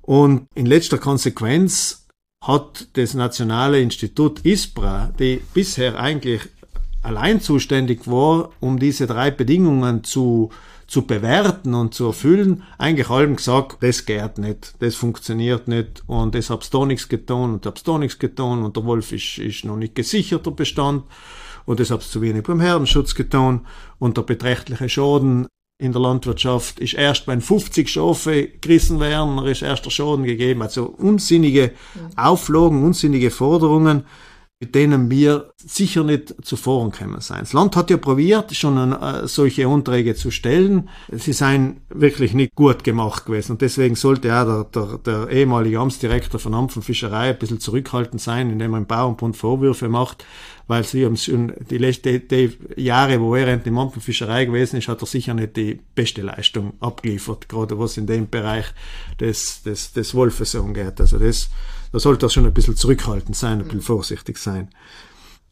Und 0.00 0.46
in 0.54 0.66
letzter 0.66 0.98
Konsequenz 0.98 2.06
hat 2.42 2.88
das 2.94 3.14
Nationale 3.14 3.80
Institut 3.80 4.44
ISPRA, 4.44 5.12
die 5.18 5.42
bisher 5.52 5.98
eigentlich 5.98 6.42
allein 7.02 7.40
zuständig 7.40 8.06
war, 8.06 8.50
um 8.60 8.78
diese 8.78 9.06
drei 9.06 9.30
Bedingungen 9.30 10.04
zu 10.04 10.50
zu 10.86 11.02
bewerten 11.02 11.74
und 11.74 11.94
zu 11.94 12.06
erfüllen, 12.06 12.62
eigentlich 12.78 13.10
allem 13.10 13.36
gesagt, 13.36 13.82
das 13.82 14.06
geht 14.06 14.38
nicht, 14.38 14.74
das 14.80 14.94
funktioniert 14.94 15.68
nicht 15.68 16.02
und 16.06 16.34
das 16.34 16.50
hab's 16.50 16.70
da 16.70 16.84
nichts 16.84 17.08
getan 17.08 17.54
und 17.54 17.66
hab's 17.66 17.82
da 17.82 17.98
nichts 17.98 18.18
getan 18.18 18.64
und 18.64 18.76
der 18.76 18.84
Wolf 18.84 19.12
ist, 19.12 19.38
ist 19.38 19.64
noch 19.64 19.76
nicht 19.76 19.94
gesicherter 19.94 20.50
Bestand 20.50 21.04
und 21.64 21.80
das 21.80 21.90
hab's 21.90 22.10
zu 22.10 22.20
wenig 22.20 22.42
beim 22.42 22.60
Herdenschutz 22.60 23.14
getan 23.14 23.66
und 23.98 24.16
der 24.16 24.22
beträchtliche 24.22 24.88
Schaden 24.88 25.46
in 25.78 25.92
der 25.92 26.00
Landwirtschaft 26.00 26.78
ist 26.78 26.94
erst, 26.94 27.26
wenn 27.26 27.40
50 27.40 27.88
Schafe 27.88 28.48
gerissen 28.60 29.00
werden, 29.00 29.38
ist 29.44 29.62
erst 29.62 29.84
der 29.84 29.90
Schaden 29.90 30.24
gegeben. 30.24 30.62
Also 30.62 30.84
unsinnige 30.84 31.72
Auflagen, 32.16 32.84
unsinnige 32.84 33.30
Forderungen, 33.30 34.04
mit 34.64 34.74
denen 34.74 35.10
wir 35.10 35.52
sicher 35.58 36.04
nicht 36.04 36.34
zuvor 36.42 36.90
kommen 36.90 37.20
sein. 37.20 37.40
Das 37.40 37.52
Land 37.52 37.76
hat 37.76 37.90
ja 37.90 37.98
probiert, 37.98 38.56
schon 38.56 38.92
äh, 38.92 39.28
solche 39.28 39.66
Anträge 39.66 40.14
zu 40.14 40.30
stellen. 40.30 40.88
Sie 41.12 41.34
seien 41.34 41.82
wirklich 41.90 42.32
nicht 42.32 42.54
gut 42.54 42.82
gemacht 42.82 43.26
gewesen. 43.26 43.52
Und 43.52 43.60
deswegen 43.60 43.94
sollte 43.94 44.34
auch 44.34 44.64
der, 44.70 44.86
der, 44.86 44.98
der 44.98 45.28
ehemalige 45.28 45.78
Amtsdirektor 45.78 46.40
von 46.40 46.54
Amt 46.54 46.74
und 46.76 46.82
Fischerei 46.82 47.28
ein 47.28 47.38
bisschen 47.38 47.60
zurückhaltend 47.60 48.22
sein, 48.22 48.48
indem 48.48 48.72
er 48.72 48.78
im 48.78 48.86
Bauernbund 48.86 49.36
Vorwürfe 49.36 49.90
macht, 49.90 50.24
weil 50.66 50.82
sie 50.82 51.04
haben 51.04 51.18
schon 51.18 51.52
die 51.68 51.76
letzten 51.76 52.22
Jahre, 52.76 53.20
wo 53.20 53.34
er 53.34 53.62
in 53.66 53.76
und 53.76 54.02
Fischerei 54.02 54.46
gewesen 54.46 54.78
ist, 54.78 54.88
hat 54.88 55.02
er 55.02 55.06
sicher 55.06 55.34
nicht 55.34 55.58
die 55.58 55.78
beste 55.94 56.22
Leistung 56.22 56.72
abgeliefert, 56.80 57.50
gerade 57.50 57.78
was 57.78 57.98
in 57.98 58.06
dem 58.06 58.30
Bereich 58.30 58.64
des, 59.20 59.62
des, 59.62 59.92
des 59.92 60.14
Wolfes 60.14 60.56
angeht. 60.56 61.02
Also 61.02 61.18
das 61.18 61.50
da 61.94 62.00
sollte 62.00 62.26
er 62.26 62.30
schon 62.30 62.44
ein 62.44 62.52
bisschen 62.52 62.74
zurückhaltend 62.74 63.36
sein, 63.36 63.60
ein 63.60 63.66
bisschen 63.66 63.80
vorsichtig 63.80 64.36
sein. 64.38 64.68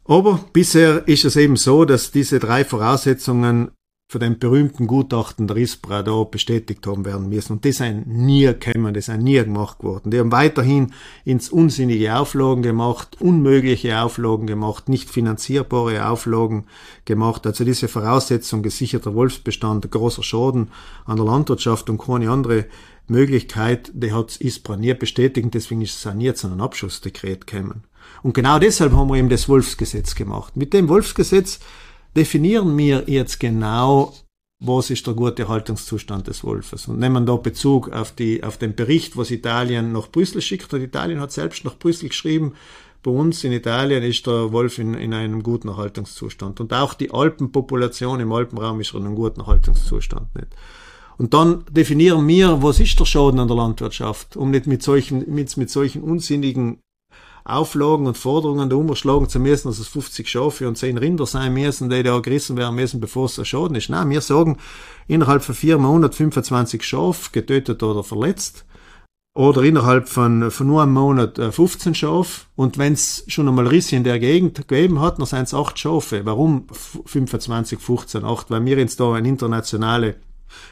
Aber 0.04 0.44
bisher 0.52 1.06
ist 1.06 1.24
es 1.24 1.36
eben 1.36 1.54
so, 1.54 1.84
dass 1.84 2.10
diese 2.10 2.40
drei 2.40 2.64
Voraussetzungen 2.64 3.70
von 4.08 4.20
dem 4.20 4.40
berühmten 4.40 4.88
Gutachten 4.88 5.46
der 5.46 5.56
ISPRA 5.56 6.02
da 6.02 6.24
bestätigt 6.24 6.84
haben 6.84 7.04
werden 7.04 7.28
müssen. 7.28 7.52
Und 7.52 7.64
das 7.64 7.76
sind 7.76 8.08
nie 8.08 8.44
gekommen, 8.44 8.92
das 8.92 9.06
sind 9.06 9.22
nie 9.22 9.36
gemacht 9.36 9.84
worden. 9.84 10.10
Die 10.10 10.18
haben 10.18 10.32
weiterhin 10.32 10.92
ins 11.24 11.48
unsinnige 11.48 12.16
Auflagen 12.16 12.62
gemacht, 12.62 13.20
unmögliche 13.20 14.02
Auflagen 14.02 14.48
gemacht, 14.48 14.88
nicht 14.88 15.08
finanzierbare 15.08 16.08
Auflagen 16.08 16.64
gemacht. 17.04 17.46
Also 17.46 17.64
diese 17.64 17.86
Voraussetzung 17.86 18.64
gesicherter 18.64 19.14
Wolfsbestand, 19.14 19.88
großer 19.88 20.24
Schaden 20.24 20.72
an 21.04 21.16
der 21.16 21.24
Landwirtschaft 21.24 21.88
und 21.88 21.98
keine 21.98 22.28
andere 22.30 22.66
Möglichkeit, 23.08 23.90
die 23.94 24.12
hat 24.12 24.40
ISPRA 24.40 24.76
nie 24.76 24.94
bestätigt, 24.94 25.48
deswegen 25.52 25.82
ist 25.82 26.04
es 26.04 26.14
nie 26.14 26.32
zu 26.34 26.46
einem 26.46 26.60
Abschussdekret 26.60 27.46
gekommen. 27.46 27.84
Und 28.22 28.34
genau 28.34 28.58
deshalb 28.58 28.92
haben 28.92 29.08
wir 29.08 29.16
eben 29.16 29.28
das 29.28 29.48
Wolfsgesetz 29.48 30.14
gemacht. 30.14 30.56
Mit 30.56 30.72
dem 30.72 30.88
Wolfsgesetz 30.88 31.60
definieren 32.16 32.76
wir 32.76 33.04
jetzt 33.06 33.40
genau, 33.40 34.14
was 34.60 34.90
ist 34.90 35.06
der 35.06 35.14
gute 35.14 35.48
Haltungszustand 35.48 36.28
des 36.28 36.44
Wolfes. 36.44 36.86
Und 36.86 37.00
nehmen 37.00 37.26
da 37.26 37.36
Bezug 37.36 37.90
auf, 37.90 38.12
die, 38.12 38.44
auf 38.44 38.58
den 38.58 38.76
Bericht, 38.76 39.16
was 39.16 39.30
Italien 39.30 39.92
nach 39.92 40.08
Brüssel 40.08 40.40
schickt. 40.40 40.72
Und 40.72 40.82
Italien 40.82 41.20
hat 41.20 41.32
selbst 41.32 41.64
nach 41.64 41.76
Brüssel 41.76 42.08
geschrieben, 42.08 42.54
bei 43.02 43.10
uns 43.10 43.42
in 43.42 43.50
Italien 43.50 44.04
ist 44.04 44.28
der 44.28 44.52
Wolf 44.52 44.78
in, 44.78 44.94
in 44.94 45.12
einem 45.12 45.42
guten 45.42 45.66
Erhaltungszustand. 45.66 46.60
Und 46.60 46.72
auch 46.72 46.94
die 46.94 47.10
Alpenpopulation 47.10 48.20
im 48.20 48.32
Alpenraum 48.32 48.80
ist 48.80 48.94
in 48.94 49.04
einem 49.04 49.16
guten 49.16 49.40
Erhaltungszustand. 49.40 50.32
Nicht? 50.36 50.54
Und 51.18 51.34
dann 51.34 51.64
definieren 51.70 52.26
wir, 52.26 52.62
was 52.62 52.80
ist 52.80 52.98
der 52.98 53.04
Schaden 53.04 53.40
an 53.40 53.48
der 53.48 53.56
Landwirtschaft, 53.56 54.36
um 54.36 54.50
nicht 54.50 54.66
mit 54.66 54.82
solchen, 54.82 55.32
mit, 55.32 55.56
mit 55.56 55.70
solchen 55.70 56.02
unsinnigen 56.02 56.78
Auflagen 57.44 58.06
und 58.06 58.16
Forderungen 58.16 58.70
da 58.70 58.76
umschlagen 58.76 59.28
zu 59.28 59.40
müssen, 59.40 59.68
dass 59.68 59.80
es 59.80 59.88
50 59.88 60.28
Schafe 60.28 60.68
und 60.68 60.78
10 60.78 60.96
Rinder 60.98 61.26
sein 61.26 61.52
müssen, 61.52 61.90
die 61.90 62.02
da 62.02 62.20
gerissen 62.20 62.56
werden 62.56 62.76
müssen, 62.76 63.00
bevor 63.00 63.26
es 63.26 63.38
ein 63.38 63.44
Schaden 63.44 63.76
ist. 63.76 63.88
Nein, 63.88 64.10
wir 64.10 64.20
sagen, 64.20 64.58
innerhalb 65.08 65.42
von 65.42 65.54
vier 65.54 65.78
Monaten 65.78 66.14
25 66.14 66.84
Schafe 66.84 67.30
getötet 67.32 67.82
oder 67.82 68.04
verletzt. 68.04 68.64
Oder 69.34 69.62
innerhalb 69.62 70.10
von, 70.10 70.50
von 70.50 70.66
nur 70.66 70.82
einem 70.82 70.92
Monat 70.92 71.38
15 71.38 71.92
äh, 71.92 71.94
Schafe. 71.94 72.42
Und 72.54 72.76
wenn 72.76 72.92
es 72.92 73.24
schon 73.28 73.48
einmal 73.48 73.66
Risse 73.66 73.96
in 73.96 74.04
der 74.04 74.18
Gegend 74.18 74.68
gegeben 74.68 75.00
hat, 75.00 75.18
dann 75.18 75.26
sind 75.26 75.44
es 75.44 75.54
8 75.54 75.78
Schafe. 75.78 76.26
Warum 76.26 76.66
25, 77.06 77.80
15, 77.80 78.24
8? 78.24 78.50
Weil 78.50 78.64
wir 78.66 78.76
jetzt 78.76 79.00
da 79.00 79.14
eine 79.14 79.26
internationale 79.26 80.16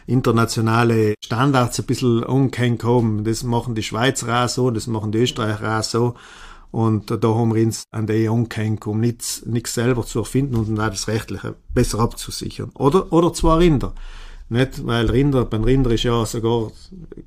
internationale 0.07 1.15
Standards 1.25 1.79
ein 1.79 1.87
bisschen 1.87 2.25
haben. 2.25 3.25
Das 3.25 3.43
machen 3.43 3.75
die 3.75 3.83
Schweizer 3.83 4.45
auch 4.45 4.49
so, 4.49 4.71
das 4.71 4.87
machen 4.87 5.13
die 5.13 5.19
Österreicher 5.19 5.79
auch 5.79 5.83
so. 5.83 6.15
Und 6.71 7.11
da 7.11 7.29
haben 7.35 7.55
wir 7.55 7.65
uns 7.65 7.83
an 7.91 8.07
die 8.07 8.29
angehängt, 8.29 8.87
um 8.87 9.01
nichts, 9.01 9.45
nichts 9.45 9.75
selber 9.75 10.07
zu 10.07 10.21
erfinden 10.21 10.57
und 10.57 10.77
dann 10.77 10.91
das 10.91 11.09
Rechtliche 11.09 11.57
besser 11.75 11.99
abzusichern. 11.99 12.71
Oder, 12.75 13.13
oder 13.13 13.33
zwei 13.33 13.57
Rinder. 13.57 13.95
Nicht, 14.49 14.85
weil 14.87 15.11
Rinder, 15.11 15.45
beim 15.45 15.65
Rinder 15.65 15.91
ist 15.93 16.05
ja 16.05 16.25
sogar, 16.27 16.71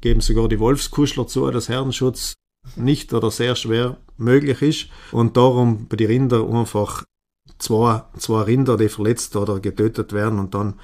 geben 0.02 0.22
sogar 0.22 0.48
die 0.48 0.60
Wolfskuschler 0.60 1.28
zu, 1.28 1.50
dass 1.52 1.70
Herdenschutz 1.70 2.34
nicht 2.76 3.14
oder 3.14 3.32
sehr 3.32 3.56
schwer 3.56 3.98
möglich 4.18 4.62
ist. 4.62 4.88
Und 5.12 5.38
darum 5.38 5.88
bei 5.88 5.98
den 5.98 6.08
Rinder 6.08 6.48
einfach 6.50 7.04
zwei, 7.60 8.04
zwei 8.18 8.42
Rinder, 8.44 8.78
die 8.78 8.90
verletzt 8.90 9.36
oder 9.36 9.60
getötet 9.60 10.14
werden 10.14 10.40
und 10.40 10.54
dann 10.54 10.76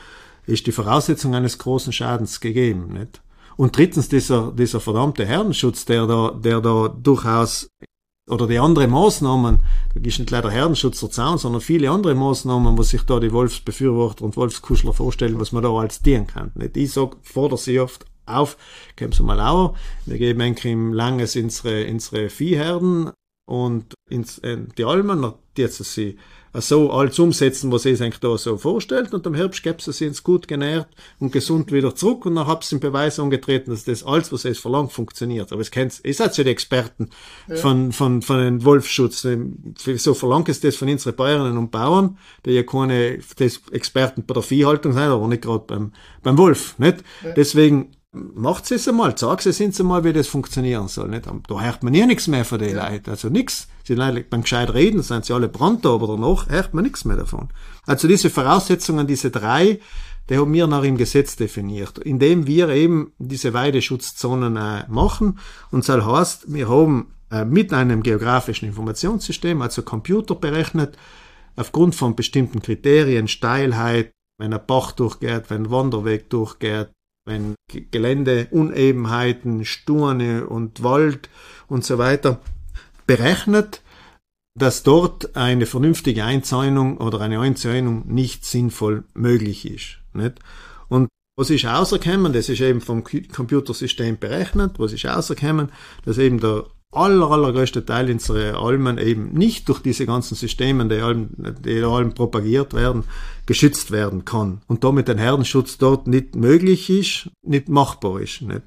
ist 0.49 0.67
die 0.67 0.71
Voraussetzung 0.71 1.35
eines 1.35 1.57
großen 1.57 1.93
Schadens 1.93 2.39
gegeben, 2.39 2.93
nicht? 2.93 3.21
Und 3.55 3.75
drittens 3.75 4.07
dieser, 4.07 4.53
dieser 4.53 4.79
verdammte 4.79 5.25
Herdenschutz, 5.25 5.83
der 5.83 6.07
da, 6.07 6.31
der 6.31 6.61
da 6.61 6.87
durchaus 6.87 7.67
oder 8.29 8.47
die 8.47 8.59
anderen 8.59 8.91
Maßnahmen, 8.91 9.59
da 9.93 10.01
ist 10.01 10.19
nicht 10.19 10.31
leider 10.31 10.49
Herdenschutz 10.49 11.01
der 11.01 11.09
Zaun, 11.09 11.37
sondern 11.37 11.59
viele 11.61 11.89
andere 11.89 12.15
Maßnahmen, 12.15 12.77
was 12.77 12.89
sich 12.89 13.01
da 13.01 13.19
die 13.19 13.33
Wolfsbefürworter 13.33 14.23
und 14.23 14.37
Wolfskuschler 14.37 14.93
vorstellen, 14.93 15.39
was 15.39 15.51
man 15.51 15.63
da 15.63 15.71
als 15.71 16.01
dienen 16.01 16.27
kann. 16.27 16.51
Nicht? 16.55 16.77
Ich 16.77 16.93
sag, 16.93 17.17
fordere 17.21 17.57
sie 17.57 17.79
oft 17.79 18.05
auf, 18.25 18.55
kommen 18.97 19.11
Sie 19.11 19.23
mal 19.23 19.41
auch, 19.41 19.75
wir 20.05 20.17
geben 20.17 20.39
eigentlich 20.39 20.71
im 20.71 20.93
Langes 20.93 21.35
unsere, 21.35 21.85
unsere 21.85 22.29
Viehherden 22.29 23.11
und 23.45 23.93
ins, 24.09 24.37
äh, 24.39 24.57
die 24.77 24.85
Almen, 24.85 25.33
jetzt 25.57 25.83
sie 25.83 26.17
so 26.53 26.91
alles 26.91 27.19
umsetzen, 27.19 27.71
was 27.71 27.85
ihr 27.85 27.99
eigentlich 27.99 28.19
da 28.19 28.37
so 28.37 28.57
vorstellt. 28.57 29.13
Und 29.13 29.25
am 29.27 29.35
Herbst 29.35 29.63
gäbe 29.63 29.77
sie 29.81 30.07
uns 30.07 30.23
gut 30.23 30.47
genährt 30.47 30.87
und 31.19 31.31
gesund 31.31 31.71
wieder 31.71 31.95
zurück. 31.95 32.25
Und 32.25 32.35
dann 32.35 32.47
habt 32.47 32.65
ihr 32.65 32.77
den 32.77 32.81
Beweis 32.81 33.19
angetreten, 33.19 33.71
dass 33.71 33.83
das 33.83 34.03
alles, 34.03 34.31
was 34.33 34.45
ihr 34.45 34.55
verlangt, 34.55 34.91
funktioniert. 34.91 35.51
Aber 35.51 35.61
es 35.61 35.71
kennt, 35.71 36.01
ihr 36.03 36.13
seid 36.13 36.35
ja 36.37 36.43
die 36.43 36.49
Experten 36.49 37.09
ja. 37.47 37.55
von, 37.55 37.91
von, 37.91 38.21
von 38.21 38.39
den 38.39 38.65
Wolfsschutz. 38.65 39.27
So 39.77 40.13
verlangt 40.13 40.49
es 40.49 40.59
das 40.59 40.75
von 40.75 40.89
unseren 40.89 41.15
Bäuerinnen 41.15 41.57
und 41.57 41.71
Bauern, 41.71 42.17
die 42.45 42.51
ja 42.51 42.63
keine 42.63 43.19
das 43.37 43.61
Experten 43.71 44.25
bei 44.25 44.33
der 44.33 44.43
Viehhaltung 44.43 44.93
sind, 44.93 45.01
aber 45.03 45.27
nicht 45.27 45.43
gerade 45.43 45.63
beim, 45.67 45.91
beim 46.23 46.37
Wolf, 46.37 46.77
nicht? 46.79 47.03
Ja. 47.23 47.31
Deswegen, 47.31 47.91
macht 48.11 48.71
es 48.71 48.87
einmal, 48.87 49.17
sagt 49.17 49.45
es 49.45 49.61
uns 49.61 49.79
einmal, 49.79 50.03
wie 50.03 50.13
das 50.13 50.27
funktionieren 50.27 50.87
soll. 50.87 51.09
Nicht? 51.09 51.25
Da 51.25 51.61
hört 51.61 51.83
man 51.83 51.93
ja 51.93 52.05
nichts 52.05 52.27
mehr 52.27 52.45
von 52.45 52.59
den 52.59 52.75
ja. 52.75 52.89
Leuten. 52.89 53.09
Also 53.09 53.29
nichts. 53.29 53.67
Sie 53.83 53.95
beim 53.95 54.41
gescheit 54.41 54.73
reden, 54.73 55.01
sind 55.01 55.25
sie 55.25 55.33
alle 55.33 55.47
brandta, 55.47 55.89
aber 55.89 56.07
danach 56.07 56.47
hört 56.49 56.73
man 56.73 56.83
nichts 56.83 57.05
mehr 57.05 57.17
davon. 57.17 57.49
Also 57.85 58.07
diese 58.07 58.29
Voraussetzungen, 58.29 59.07
diese 59.07 59.31
drei, 59.31 59.79
die 60.29 60.37
haben 60.37 60.53
wir 60.53 60.67
nach 60.67 60.83
im 60.83 60.97
Gesetz 60.97 61.35
definiert, 61.35 61.97
indem 61.97 62.45
wir 62.45 62.69
eben 62.69 63.13
diese 63.17 63.53
Weideschutzzonen 63.53 64.57
äh, 64.57 64.85
machen. 64.87 65.39
Und 65.71 65.87
das 65.89 66.05
heißt, 66.05 66.53
wir 66.53 66.69
haben 66.69 67.15
äh, 67.31 67.45
mit 67.45 67.73
einem 67.73 68.03
geografischen 68.03 68.67
Informationssystem, 68.67 69.61
also 69.61 69.81
Computer 69.81 70.35
berechnet, 70.35 70.97
aufgrund 71.55 71.95
von 71.95 72.15
bestimmten 72.15 72.61
Kriterien, 72.61 73.27
Steilheit, 73.27 74.11
wenn 74.37 74.53
ein 74.53 74.61
Bach 74.65 74.91
durchgeht, 74.91 75.49
wenn 75.49 75.63
ein 75.63 75.71
Wanderweg 75.71 76.29
durchgeht, 76.29 76.91
wenn 77.25 77.55
Geländeunebenheiten, 77.69 79.65
Sturne 79.65 80.47
und 80.47 80.83
Wald 80.83 81.29
und 81.67 81.85
so 81.85 81.97
weiter 81.97 82.41
berechnet, 83.05 83.81
dass 84.57 84.83
dort 84.83 85.35
eine 85.35 85.65
vernünftige 85.65 86.23
Einzäunung 86.23 86.97
oder 86.97 87.21
eine 87.21 87.39
Einzäunung 87.39 88.07
nicht 88.07 88.45
sinnvoll 88.45 89.03
möglich 89.13 89.69
ist. 89.69 89.99
Nicht? 90.13 90.39
Und 90.89 91.07
was 91.37 91.49
ist 91.49 91.65
außerkommen, 91.65 92.33
das 92.33 92.49
ist 92.49 92.61
eben 92.61 92.81
vom 92.81 93.03
Computersystem 93.03 94.17
berechnet, 94.17 94.77
was 94.77 94.91
ist 94.91 95.05
außerkommen, 95.05 95.71
dass 96.03 96.17
eben 96.17 96.39
der 96.39 96.65
aller, 96.91 97.29
allergrößte 97.29 97.85
Teil 97.85 98.09
unserer 98.09 98.59
Almen 98.59 98.97
eben 98.97 99.33
nicht 99.33 99.69
durch 99.69 99.79
diese 99.79 100.05
ganzen 100.05 100.35
Systeme, 100.35 100.87
die 100.87 101.01
Almen, 101.01 101.55
die 101.63 101.83
Almen 101.83 102.13
propagiert 102.13 102.73
werden, 102.73 103.03
geschützt 103.45 103.91
werden 103.91 104.25
kann. 104.25 104.61
Und 104.67 104.83
damit 104.83 105.09
ein 105.09 105.19
Herdenschutz 105.19 105.77
dort 105.77 106.07
nicht 106.07 106.35
möglich 106.35 106.89
ist, 106.89 107.29
nicht 107.43 107.69
machbar 107.69 108.21
ist. 108.21 108.41
Nicht? 108.41 108.63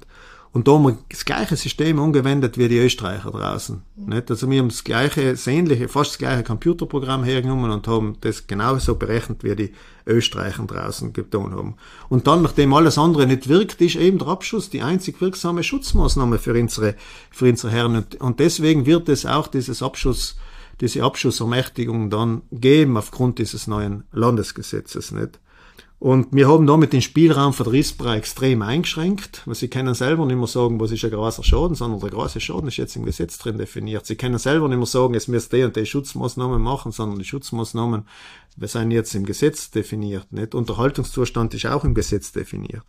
Und 0.53 0.67
da 0.67 0.73
haben 0.73 0.83
wir 0.83 0.97
das 1.09 1.25
gleiche 1.25 1.55
System 1.55 1.99
angewendet 1.99 2.59
wie 2.59 2.67
die 2.67 2.77
Österreicher 2.77 3.31
draußen. 3.31 3.81
Nicht? 3.95 4.29
Also 4.29 4.47
wir 4.47 4.59
haben 4.59 4.69
das 4.69 4.83
gleiche, 4.83 5.31
das 5.31 5.47
ähnliche, 5.47 5.87
fast 5.87 6.11
das 6.11 6.17
gleiche 6.19 6.43
Computerprogramm 6.43 7.23
hergenommen 7.23 7.71
und 7.71 7.87
haben 7.87 8.17
das 8.21 8.45
genauso 8.45 8.93
berechnet, 8.93 9.43
wie 9.43 9.55
die 9.55 9.73
Österreicher 10.05 10.63
draußen 10.63 11.11
getan 11.11 11.55
haben. 11.55 11.75
Und 12.07 12.27
dann, 12.27 12.43
nachdem 12.43 12.71
alles 12.75 12.99
andere 12.99 13.25
nicht 13.25 13.49
wirkt, 13.49 13.81
ist 13.81 13.95
eben 13.95 14.19
der 14.19 14.27
Abschuss 14.27 14.69
die 14.69 14.83
einzig 14.83 15.19
wirksame 15.21 15.63
Schutzmaßnahme 15.63 16.37
für 16.37 16.53
unsere, 16.53 16.95
für 17.31 17.49
unsere 17.49 17.73
Herren. 17.73 18.05
Und 18.19 18.39
deswegen 18.39 18.85
wird 18.85 19.09
es 19.09 19.25
auch 19.25 19.47
dieses 19.47 19.81
Abschuss, 19.81 20.37
diese 20.81 21.01
Abschussermächtigung 21.01 22.11
dann 22.11 22.43
geben 22.51 22.95
aufgrund 22.95 23.39
dieses 23.39 23.65
neuen 23.65 24.03
Landesgesetzes, 24.11 25.13
nicht? 25.13 25.39
Und 26.03 26.33
wir 26.33 26.49
haben 26.49 26.67
damit 26.67 26.91
den 26.91 27.01
Spielraum 27.01 27.53
für 27.53 27.71
Rissbrei 27.71 28.17
extrem 28.17 28.61
eingeschränkt, 28.61 29.41
weil 29.45 29.55
sie 29.55 29.69
können 29.69 29.93
selber 29.93 30.25
nicht 30.25 30.35
mehr 30.35 30.47
sagen, 30.47 30.77
was 30.81 30.91
ist 30.91 31.05
ein 31.05 31.11
großer 31.11 31.45
Schaden, 31.45 31.75
sondern 31.75 32.01
der 32.01 32.09
große 32.09 32.41
Schaden 32.41 32.67
ist 32.67 32.75
jetzt 32.75 32.97
im 32.97 33.05
Gesetz 33.05 33.37
drin 33.37 33.57
definiert. 33.57 34.05
Sie 34.05 34.17
können 34.17 34.37
selber 34.37 34.67
nicht 34.67 34.79
mehr 34.79 34.85
sagen, 34.85 35.13
es 35.13 35.29
müsst 35.29 35.53
die 35.53 35.63
und 35.63 35.77
die 35.77 35.85
Schutzmaßnahmen 35.85 36.61
machen, 36.61 36.91
sondern 36.91 37.19
die 37.19 37.25
Schutzmaßnahmen 37.25 38.05
wir 38.57 38.67
sind 38.67 38.91
jetzt 38.91 39.15
im 39.15 39.25
Gesetz 39.25 39.71
definiert. 39.71 40.29
Nicht? 40.33 40.55
Unterhaltungszustand 40.55 41.53
ist 41.53 41.67
auch 41.67 41.85
im 41.85 41.93
Gesetz 41.93 42.33
definiert. 42.33 42.83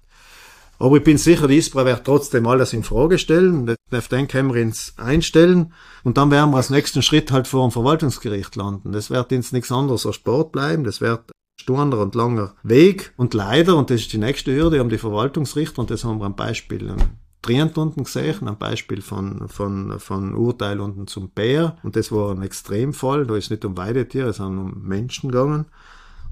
Aber 0.81 0.97
ich 0.97 1.05
bin 1.05 1.17
sicher, 1.17 1.47
die 1.47 1.59
ISPRA 1.59 1.85
wird 1.87 2.05
trotzdem 2.05 2.49
alles 2.49 2.73
in 2.73 2.83
Frage 2.83 3.19
stellen. 3.19 3.77
Auf 3.93 4.09
den 4.09 4.27
können 4.27 4.53
wir 4.53 4.73
einstellen. 4.97 5.73
Und 6.03 6.19
dann 6.19 6.33
werden 6.33 6.51
wir 6.51 6.57
als 6.57 6.71
nächsten 6.71 7.01
Schritt 7.01 7.31
halt 7.31 7.47
vor 7.47 7.65
dem 7.65 7.71
Verwaltungsgericht 7.71 8.57
landen. 8.57 8.91
Das 8.91 9.09
wird 9.09 9.31
uns 9.31 9.53
nichts 9.53 9.71
anderes 9.71 10.05
als 10.05 10.17
Sport 10.17 10.51
bleiben. 10.51 10.83
Das 10.83 11.01
wird 11.01 11.31
sturender 11.65 11.99
und 11.99 12.15
langer 12.15 12.55
Weg. 12.63 13.15
Und 13.17 13.33
leider, 13.33 13.77
und 13.77 13.89
das 13.89 14.03
ist 14.03 14.13
die 14.13 14.19
nächste 14.19 14.55
Hürde, 14.55 14.79
haben 14.79 14.91
die 14.91 14.99
Verwaltungsrichter, 14.99 15.81
und 15.81 15.91
das 15.91 16.05
haben 16.05 16.19
wir 16.19 16.27
am 16.27 16.37
Beispiel 16.37 16.91
ähm, 16.91 16.97
Trient 17.41 17.79
unten 17.79 18.05
gesehen, 18.05 18.49
am 18.49 18.59
Beispiel 18.59 19.01
von, 19.01 19.49
von, 19.49 19.99
von 19.99 20.35
Urteil 20.35 20.81
unten 20.81 21.07
zum 21.07 21.31
Bär. 21.31 21.79
Und 21.83 21.97
das 21.97 22.13
war 22.13 22.33
ein 22.33 22.43
Extremfall, 22.43 23.27
da 23.27 23.37
ist 23.37 23.51
nicht 23.51 23.65
um 23.65 23.79
Weidetiere, 23.79 24.33
sondern 24.35 24.73
um 24.73 24.83
Menschen 24.83 25.31
gegangen. 25.31 25.67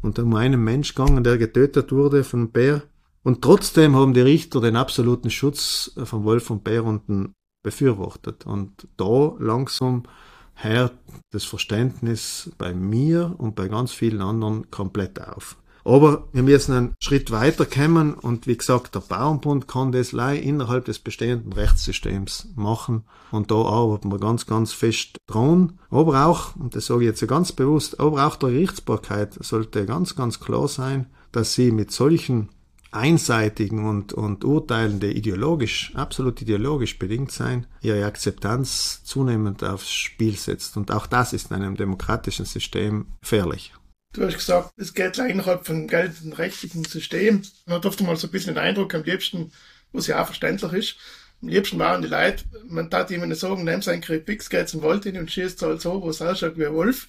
Und 0.02 0.18
um 0.18 0.34
einen 0.34 0.62
Mensch 0.62 0.94
gegangen, 0.94 1.24
der 1.24 1.38
getötet 1.38 1.92
wurde 1.92 2.24
vom 2.24 2.50
Bär. 2.50 2.82
Und 3.22 3.40
trotzdem 3.40 3.96
haben 3.96 4.12
die 4.12 4.20
Richter 4.20 4.60
den 4.60 4.76
absoluten 4.76 5.30
Schutz 5.30 5.92
von 6.04 6.24
Wolf 6.24 6.50
und 6.50 6.64
Bär 6.64 6.84
unten 6.84 7.32
befürwortet. 7.62 8.44
Und 8.44 8.86
da 8.96 9.34
langsam 9.38 10.02
hört 10.62 10.94
das 11.30 11.44
Verständnis 11.44 12.50
bei 12.58 12.74
mir 12.74 13.34
und 13.38 13.54
bei 13.54 13.68
ganz 13.68 13.92
vielen 13.92 14.22
anderen 14.22 14.70
komplett 14.70 15.20
auf. 15.20 15.56
Aber 15.84 16.28
wir 16.32 16.44
müssen 16.44 16.72
einen 16.72 16.94
Schritt 17.00 17.32
weiter 17.32 17.66
kommen 17.66 18.14
und 18.14 18.46
wie 18.46 18.56
gesagt, 18.56 18.94
der 18.94 19.00
Bauernbund 19.00 19.66
kann 19.66 19.90
das 19.90 20.12
leider 20.12 20.40
innerhalb 20.40 20.84
des 20.84 21.00
bestehenden 21.00 21.52
Rechtssystems 21.52 22.48
machen 22.54 23.02
und 23.32 23.50
da 23.50 23.56
arbeiten 23.56 24.12
wir 24.12 24.18
ganz, 24.18 24.46
ganz 24.46 24.72
fest 24.72 25.16
dran. 25.26 25.78
Aber 25.90 26.26
auch, 26.26 26.54
und 26.54 26.76
das 26.76 26.86
sage 26.86 27.02
ich 27.02 27.06
jetzt 27.08 27.26
ganz 27.26 27.50
bewusst, 27.50 27.98
aber 27.98 28.26
auch 28.26 28.36
der 28.36 28.50
Gerichtsbarkeit 28.50 29.34
sollte 29.40 29.84
ganz, 29.84 30.14
ganz 30.14 30.38
klar 30.38 30.68
sein, 30.68 31.06
dass 31.32 31.54
sie 31.54 31.72
mit 31.72 31.90
solchen 31.90 32.50
einseitigen 32.92 33.84
und, 33.84 34.12
und 34.12 34.44
Urteilen, 34.44 35.00
die 35.00 35.12
ideologisch, 35.12 35.92
absolut 35.94 36.40
ideologisch 36.42 36.98
bedingt 36.98 37.32
sein, 37.32 37.66
ihre 37.80 38.04
Akzeptanz 38.04 39.02
zunehmend 39.04 39.64
aufs 39.64 39.90
Spiel 39.90 40.36
setzt. 40.36 40.76
Und 40.76 40.90
auch 40.90 41.06
das 41.06 41.32
ist 41.32 41.50
in 41.50 41.56
einem 41.56 41.76
demokratischen 41.76 42.44
System 42.44 43.06
gefährlich. 43.20 43.72
Du 44.12 44.24
hast 44.24 44.34
gesagt, 44.34 44.72
es 44.76 44.92
geht 44.92 45.16
innerhalb 45.18 45.66
von 45.66 45.88
geltenden 45.88 46.34
rechtlichen 46.34 46.84
System. 46.84 47.42
Man 47.64 47.76
hat 47.76 47.86
oft 47.86 48.00
mal 48.02 48.16
so 48.16 48.26
ein 48.26 48.30
bisschen 48.30 48.54
den 48.54 48.62
Eindruck, 48.62 48.94
am 48.94 49.04
liebsten, 49.04 49.52
was 49.92 50.06
ja 50.06 50.20
auch 50.20 50.26
verständlich 50.26 50.72
ist, 50.72 50.96
am 51.42 51.48
liebsten 51.48 51.78
waren 51.78 52.02
die 52.02 52.08
Leute, 52.08 52.44
man 52.68 52.88
tat 52.88 53.10
jemandem 53.10 53.36
sagen, 53.36 53.64
nimm 53.64 53.82
sein 53.82 54.00
Krepix, 54.00 54.48
geht 54.48 54.68
zum 54.68 54.82
Wald 54.82 55.02
hin 55.02 55.18
und 55.18 55.30
schießt 55.30 55.60
halt 55.62 55.80
so, 55.80 56.00
wo 56.00 56.10
es 56.10 56.22
ausschaut 56.22 56.56
wie 56.56 56.66
ein 56.66 56.72
Wolf. 56.72 57.08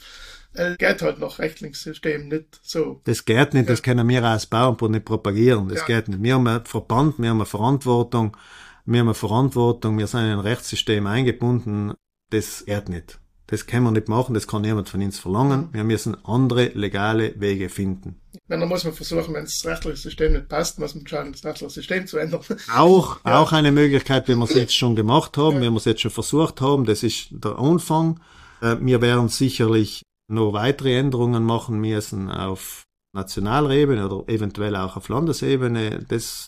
Es 0.54 0.78
geht 0.78 1.02
halt 1.02 1.20
nach 1.20 1.40
rechtlichen 1.40 1.74
System 1.74 2.28
nicht 2.28 2.60
so. 2.62 3.02
Das 3.06 3.26
geht 3.26 3.54
nicht, 3.54 3.68
ja. 3.68 3.72
das 3.72 3.82
können 3.82 4.08
wir 4.08 4.24
als 4.24 4.46
Bauernbund 4.46 4.92
nicht 4.92 5.06
propagieren. 5.06 5.68
Das 5.68 5.80
ja. 5.80 5.86
geht 5.86 6.08
nicht. 6.08 6.22
Wir 6.22 6.36
haben 6.36 6.48
einen 6.48 6.66
Verband, 6.66 7.20
wir 7.20 7.30
haben 7.30 7.38
eine 7.38 7.46
Verantwortung, 7.46 8.38
wir 8.86 9.00
haben 9.00 9.08
eine 9.08 9.16
Verantwortung, 9.16 9.98
wir 9.98 10.08
sind 10.08 10.22
in 10.22 10.32
ein 10.32 10.40
Rechtssystem 10.40 11.08
eingebunden. 11.08 11.94
Das 12.30 12.66
geht 12.66 12.90
nicht. 12.90 13.20
Das 13.48 13.68
können 13.68 13.84
wir 13.84 13.92
nicht 13.92 14.08
machen, 14.08 14.34
das 14.34 14.48
kann 14.48 14.62
niemand 14.62 14.90
von 14.90 15.02
uns 15.02 15.20
verlangen. 15.20 15.70
Wir 15.74 15.84
müssen 15.84 16.16
andere 16.26 16.72
legale 16.74 17.40
Wege 17.40 17.70
finden. 17.70 18.20
Wenn, 18.48 18.60
dann 18.60 18.70
muss 18.70 18.84
man 18.84 18.94
versuchen, 18.94 19.34
wenn 19.34 19.44
das 19.44 19.66
rechtliche 19.66 19.98
System 19.98 20.34
nicht 20.34 20.48
passt, 20.48 20.80
muss 20.80 20.96
man 20.96 21.06
schauen, 21.06 21.34
das 21.34 21.44
rechtliche 21.44 21.70
System 21.70 22.08
zu 22.08 22.18
ändern. 22.18 22.42
Auch, 22.76 23.20
ja. 23.26 23.40
auch 23.40 23.52
eine 23.52 23.72
Möglichkeit, 23.72 24.28
wie 24.28 24.36
wir 24.36 24.46
es 24.46 24.56
jetzt 24.56 24.76
schon 24.76 24.96
gemacht 24.96 25.38
haben, 25.38 25.58
ja. 25.58 25.62
wie 25.62 25.70
wir 25.70 25.78
es 25.78 25.86
jetzt 25.86 26.02
schon 26.02 26.12
versucht 26.12 26.62
haben, 26.62 26.86
das 26.86 27.04
ist 27.04 27.28
der 27.32 27.60
Anfang. 27.60 28.20
Äh, 28.62 28.78
wir 28.80 29.02
werden 29.02 29.28
sicherlich 29.28 30.04
noch 30.30 30.54
weitere 30.54 30.98
Änderungen 30.98 31.44
machen 31.44 31.80
müssen 31.80 32.30
auf 32.30 32.84
Nationalebene 33.16 34.10
oder 34.10 34.28
eventuell 34.32 34.76
auch 34.76 34.98
auf 34.98 35.10
Landesebene. 35.10 36.06
Das 36.08 36.48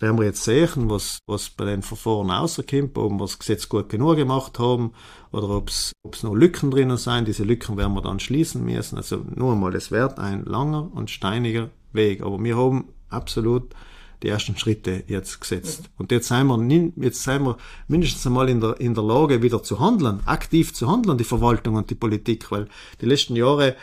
werden 0.00 0.18
wir 0.18 0.26
jetzt 0.26 0.44
sehen, 0.44 0.90
was, 0.90 1.18
was 1.26 1.50
bei 1.50 1.64
den 1.64 1.82
Verfahren 1.82 2.30
rauskommt, 2.30 2.96
ob 2.96 3.12
wir 3.12 3.18
das 3.18 3.38
Gesetz 3.38 3.68
gut 3.68 3.88
genug 3.88 4.16
gemacht 4.16 4.58
haben 4.58 4.92
oder 5.32 5.48
ob 5.50 5.68
es 5.68 5.92
noch 6.22 6.34
Lücken 6.34 6.70
drinnen 6.70 6.96
sind. 6.96 7.28
Diese 7.28 7.44
Lücken 7.44 7.76
werden 7.76 7.94
wir 7.94 8.02
dann 8.02 8.20
schließen 8.20 8.64
müssen. 8.64 8.96
Also 8.96 9.24
nur 9.34 9.52
einmal, 9.52 9.74
es 9.74 9.90
wird 9.90 10.18
ein 10.18 10.44
langer 10.44 10.90
und 10.94 11.10
steiniger 11.10 11.70
Weg. 11.92 12.22
Aber 12.22 12.42
wir 12.42 12.56
haben 12.56 12.88
absolut 13.08 13.74
die 14.22 14.28
ersten 14.28 14.56
Schritte 14.56 15.04
jetzt 15.06 15.40
gesetzt. 15.40 15.82
Mhm. 15.82 15.88
Und 15.98 16.12
jetzt 16.12 16.28
sind 16.28 16.46
wir, 16.46 16.92
jetzt 16.96 17.22
sind 17.22 17.44
wir 17.44 17.56
mindestens 17.86 18.26
einmal 18.26 18.48
in 18.48 18.60
der, 18.60 18.80
in 18.80 18.94
der 18.94 19.04
Lage, 19.04 19.42
wieder 19.42 19.62
zu 19.62 19.80
handeln, 19.80 20.20
aktiv 20.26 20.74
zu 20.74 20.90
handeln, 20.90 21.18
die 21.18 21.24
Verwaltung 21.24 21.76
und 21.76 21.90
die 21.90 21.94
Politik, 21.94 22.50
weil 22.50 22.68
die 23.00 23.06
letzten 23.06 23.36
Jahre 23.36 23.76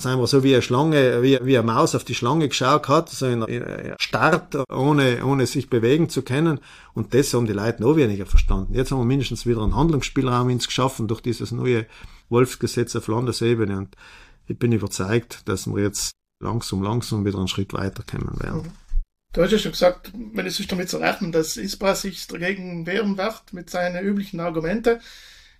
sind 0.00 0.18
wir 0.18 0.26
so 0.26 0.42
wie 0.42 0.54
eine 0.54 0.62
Schlange, 0.62 1.22
wie, 1.22 1.38
wie 1.42 1.58
eine 1.58 1.66
Maus 1.66 1.94
auf 1.94 2.04
die 2.04 2.14
Schlange 2.14 2.48
geschaut 2.48 2.88
hat, 2.88 3.10
so 3.10 3.26
in 3.26 3.42
einer 3.42 3.96
Start, 4.00 4.56
ohne, 4.72 5.24
ohne 5.24 5.46
sich 5.46 5.68
bewegen 5.68 6.08
zu 6.08 6.22
können. 6.22 6.58
Und 6.94 7.14
das 7.14 7.34
haben 7.34 7.46
die 7.46 7.52
Leute 7.52 7.82
noch 7.82 7.96
weniger 7.96 8.26
verstanden. 8.26 8.74
Jetzt 8.74 8.90
haben 8.90 8.98
wir 8.98 9.04
mindestens 9.04 9.46
wieder 9.46 9.62
einen 9.62 9.76
Handlungsspielraum 9.76 10.48
ins 10.50 10.66
geschaffen 10.66 11.06
durch 11.06 11.20
dieses 11.20 11.52
neue 11.52 11.86
Wolfsgesetz 12.30 12.96
auf 12.96 13.08
Landesebene. 13.08 13.76
Und 13.76 13.96
ich 14.46 14.58
bin 14.58 14.72
überzeugt, 14.72 15.42
dass 15.46 15.66
wir 15.66 15.82
jetzt 15.82 16.12
langsam, 16.42 16.82
langsam 16.82 17.24
wieder 17.24 17.38
einen 17.38 17.48
Schritt 17.48 17.72
weiterkommen 17.72 18.40
werden. 18.40 18.72
Du 19.32 19.42
hast 19.42 19.52
ja 19.52 19.58
schon 19.58 19.72
gesagt, 19.72 20.12
wenn 20.12 20.46
es 20.46 20.58
ist 20.58 20.72
damit 20.72 20.88
zu 20.88 20.96
rechnen, 20.96 21.30
dass 21.30 21.56
ISPA 21.56 21.94
sich 21.94 22.26
dagegen 22.26 22.84
wehren 22.86 23.16
wird 23.16 23.52
mit 23.52 23.70
seinen 23.70 24.04
üblichen 24.04 24.40
Argumenten. 24.40 25.00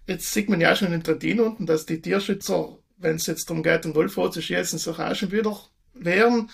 Jetzt 0.07 0.33
sieht 0.33 0.49
man 0.49 0.61
ja 0.61 0.75
schon 0.75 0.89
in 0.89 0.95
den 0.95 1.05
Trentino 1.05 1.45
unten, 1.45 1.67
dass 1.67 1.87
die 1.87 2.01
Tierschützer, 2.01 2.79
wenn 2.97 3.17
es 3.17 3.27
jetzt 3.27 3.49
darum 3.49 3.63
geht, 3.63 3.85
den 3.85 3.95
Wolf 3.95 4.15
vorzuschießen, 4.15 4.79
sich 4.79 4.99
auch 4.99 5.15
schon 5.15 5.31
wieder 5.31 5.57
wehren. 5.95 6.51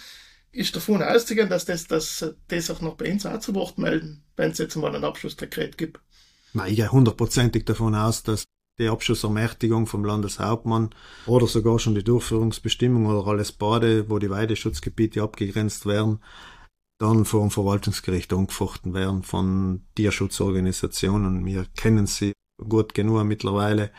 Ist 0.53 0.77
davon 0.77 1.03
auszugehen, 1.03 1.49
dass 1.49 1.65
das, 1.65 1.87
dass 1.87 2.35
das 2.49 2.71
auch 2.71 2.83
noch 2.83 2.97
bei 2.97 3.11
uns 3.11 3.25
auch 3.25 3.41
zu 3.41 3.55
Wort 3.55 3.79
melden, 3.79 4.23
wenn 4.37 4.51
es 4.51 4.59
jetzt 4.59 4.77
mal 4.77 4.95
ein 4.95 5.05
Abschlussdekret 5.05 5.79
gibt? 5.79 6.01
Nein, 6.53 6.71
ich 6.71 6.77
gehe 6.77 6.93
hundertprozentig 6.93 7.65
davon 7.65 7.95
aus, 7.95 8.25
dass 8.25 8.45
die 8.79 8.89
Abschussermächtigung 8.89 9.87
vom 9.87 10.05
Landeshauptmann 10.05 10.91
oder 11.27 11.47
sogar 11.47 11.79
schon 11.79 11.95
die 11.95 12.05
Durchführungsbestimmung 12.05 13.07
oder 13.07 13.27
alles 13.27 13.53
Bade, 13.53 14.11
wo 14.11 14.19
die 14.19 14.29
Weideschutzgebiete 14.29 15.23
abgegrenzt 15.23 15.87
werden, 15.87 16.21
dann 16.99 17.25
vor 17.25 17.41
dem 17.41 17.51
Verwaltungsgericht 17.51 18.33
angefochten 18.33 18.95
werden 18.95 19.23
von 19.23 19.83
Tierschutzorganisationen. 19.97 21.45
Wir 21.45 21.67
kennen 21.77 22.07
sie 22.07 22.33
gut 22.57 22.95
genug 22.95 23.25
mittlerweile, 23.25 23.91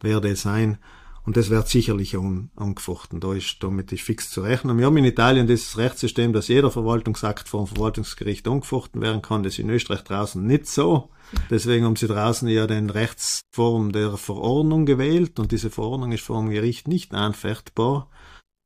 wer 0.00 0.20
das 0.20 0.42
sein. 0.42 0.78
Und 1.26 1.38
das 1.38 1.48
wird 1.48 1.68
sicherlich 1.68 2.16
angefochten. 2.16 3.18
Da 3.18 3.32
ist, 3.32 3.56
damit 3.60 3.90
ist 3.92 4.02
fix 4.02 4.30
zu 4.30 4.42
rechnen. 4.42 4.76
Wir 4.76 4.86
haben 4.86 4.96
in 4.98 5.06
Italien 5.06 5.46
dieses 5.46 5.78
Rechtssystem, 5.78 6.34
dass 6.34 6.48
jeder 6.48 6.70
Verwaltungsakt 6.70 7.48
vor 7.48 7.64
dem 7.64 7.74
Verwaltungsgericht 7.74 8.46
angefochten 8.46 9.00
werden 9.00 9.22
kann. 9.22 9.42
Das 9.42 9.54
ist 9.54 9.60
in 9.60 9.70
Österreich 9.70 10.04
draußen 10.04 10.46
nicht 10.46 10.66
so. 10.66 11.08
Deswegen 11.48 11.86
haben 11.86 11.96
sie 11.96 12.08
draußen 12.08 12.46
ja 12.48 12.66
den 12.66 12.90
Rechtsform 12.90 13.92
der 13.92 14.18
Verordnung 14.18 14.84
gewählt 14.84 15.40
und 15.40 15.50
diese 15.50 15.70
Verordnung 15.70 16.12
ist 16.12 16.24
vor 16.24 16.40
dem 16.40 16.50
Gericht 16.50 16.88
nicht 16.88 17.14
anfechtbar. 17.14 18.10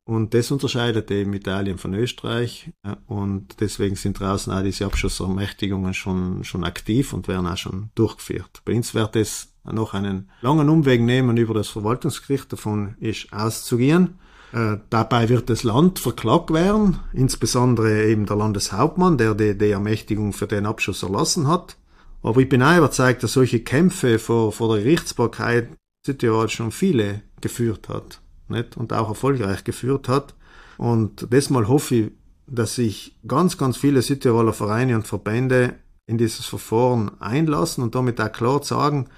Und 0.08 0.32
das 0.32 0.50
unterscheidet 0.50 1.10
eben 1.10 1.34
Italien 1.34 1.76
von 1.76 1.92
Österreich. 1.92 2.70
Und 3.08 3.60
deswegen 3.60 3.94
sind 3.94 4.18
draußen 4.18 4.50
auch 4.50 4.62
diese 4.62 4.86
Abschussermächtigungen 4.86 5.92
schon, 5.92 6.44
schon 6.44 6.64
aktiv 6.64 7.12
und 7.12 7.28
werden 7.28 7.46
auch 7.46 7.58
schon 7.58 7.90
durchgeführt. 7.94 8.62
Bei 8.64 8.74
uns 8.74 8.94
wird 8.94 9.16
es 9.16 9.52
noch 9.70 9.92
einen 9.92 10.30
langen 10.40 10.70
Umweg 10.70 11.02
nehmen 11.02 11.36
über 11.36 11.52
das 11.52 11.68
Verwaltungsgericht. 11.68 12.50
Davon 12.50 12.96
ist 13.00 13.34
auszugehen. 13.34 14.18
Äh, 14.54 14.78
dabei 14.88 15.28
wird 15.28 15.50
das 15.50 15.62
Land 15.62 15.98
verklagt 15.98 16.54
werden, 16.54 17.00
insbesondere 17.12 18.06
eben 18.06 18.24
der 18.24 18.36
Landeshauptmann, 18.36 19.18
der 19.18 19.34
die, 19.34 19.58
die 19.58 19.72
Ermächtigung 19.72 20.32
für 20.32 20.46
den 20.46 20.64
Abschuss 20.64 21.02
erlassen 21.02 21.48
hat. 21.48 21.76
Aber 22.22 22.40
ich 22.40 22.48
bin 22.48 22.62
auch 22.62 22.78
überzeugt, 22.78 23.22
dass 23.24 23.34
solche 23.34 23.60
Kämpfe 23.60 24.18
vor, 24.18 24.52
vor 24.52 24.74
der 24.74 24.84
Gerichtsbarkeit 24.84 25.68
Südtirol 26.06 26.48
schon 26.48 26.72
viele 26.72 27.24
geführt 27.42 27.90
hat 27.90 28.22
nicht? 28.50 28.76
und 28.76 28.92
auch 28.92 29.08
erfolgreich 29.08 29.64
geführt 29.64 30.08
hat. 30.08 30.34
Und 30.76 31.32
desmal 31.32 31.68
hoffe 31.68 31.94
ich, 31.94 32.10
dass 32.46 32.76
sich 32.76 33.16
ganz, 33.26 33.58
ganz 33.58 33.76
viele 33.76 34.02
Südtiroler 34.02 34.52
Vereine 34.52 34.94
und 34.96 35.06
Verbände 35.06 35.74
in 36.06 36.18
dieses 36.18 36.46
Verfahren 36.46 37.20
einlassen 37.20 37.84
und 37.84 37.94
damit 37.94 38.20
auch 38.20 38.32
klar 38.32 38.62
sagen, 38.62 39.08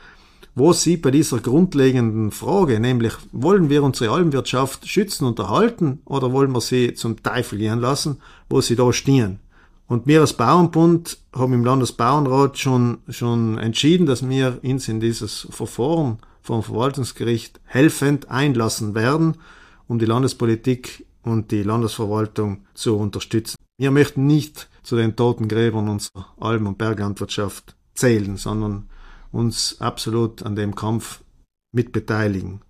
wo 0.54 0.72
sie 0.72 0.96
bei 0.96 1.10
dieser 1.12 1.38
grundlegenden 1.38 2.32
Frage, 2.32 2.80
nämlich 2.80 3.14
wollen 3.30 3.70
wir 3.70 3.84
unsere 3.84 4.12
Almwirtschaft 4.12 4.88
schützen 4.88 5.26
und 5.26 5.38
erhalten 5.38 6.00
oder 6.04 6.32
wollen 6.32 6.52
wir 6.52 6.60
sie 6.60 6.94
zum 6.94 7.22
Teufel 7.22 7.58
gehen 7.58 7.78
lassen, 7.78 8.20
wo 8.48 8.60
sie 8.60 8.74
da 8.74 8.92
stehen. 8.92 9.38
Und 9.90 10.06
wir 10.06 10.20
als 10.20 10.34
Bauernbund 10.34 11.18
haben 11.34 11.52
im 11.52 11.64
Landesbauernrat 11.64 12.56
schon, 12.56 12.98
schon 13.08 13.58
entschieden, 13.58 14.06
dass 14.06 14.26
wir 14.28 14.60
uns 14.62 14.86
in 14.86 15.00
dieses 15.00 15.48
Verfahren 15.50 16.18
vom 16.42 16.62
Verwaltungsgericht 16.62 17.60
helfend 17.64 18.30
einlassen 18.30 18.94
werden, 18.94 19.38
um 19.88 19.98
die 19.98 20.06
Landespolitik 20.06 21.06
und 21.24 21.50
die 21.50 21.64
Landesverwaltung 21.64 22.66
zu 22.72 22.96
unterstützen. 22.96 23.56
Wir 23.78 23.90
möchten 23.90 24.28
nicht 24.28 24.68
zu 24.84 24.94
den 24.94 25.16
toten 25.16 25.48
Gräbern 25.48 25.88
unserer 25.88 26.34
Alm- 26.38 26.68
und 26.68 26.78
Berglandwirtschaft 26.78 27.74
zählen, 27.94 28.36
sondern 28.36 28.88
uns 29.32 29.80
absolut 29.80 30.44
an 30.44 30.54
dem 30.54 30.76
Kampf 30.76 31.24
mitbeteiligen. 31.72 32.60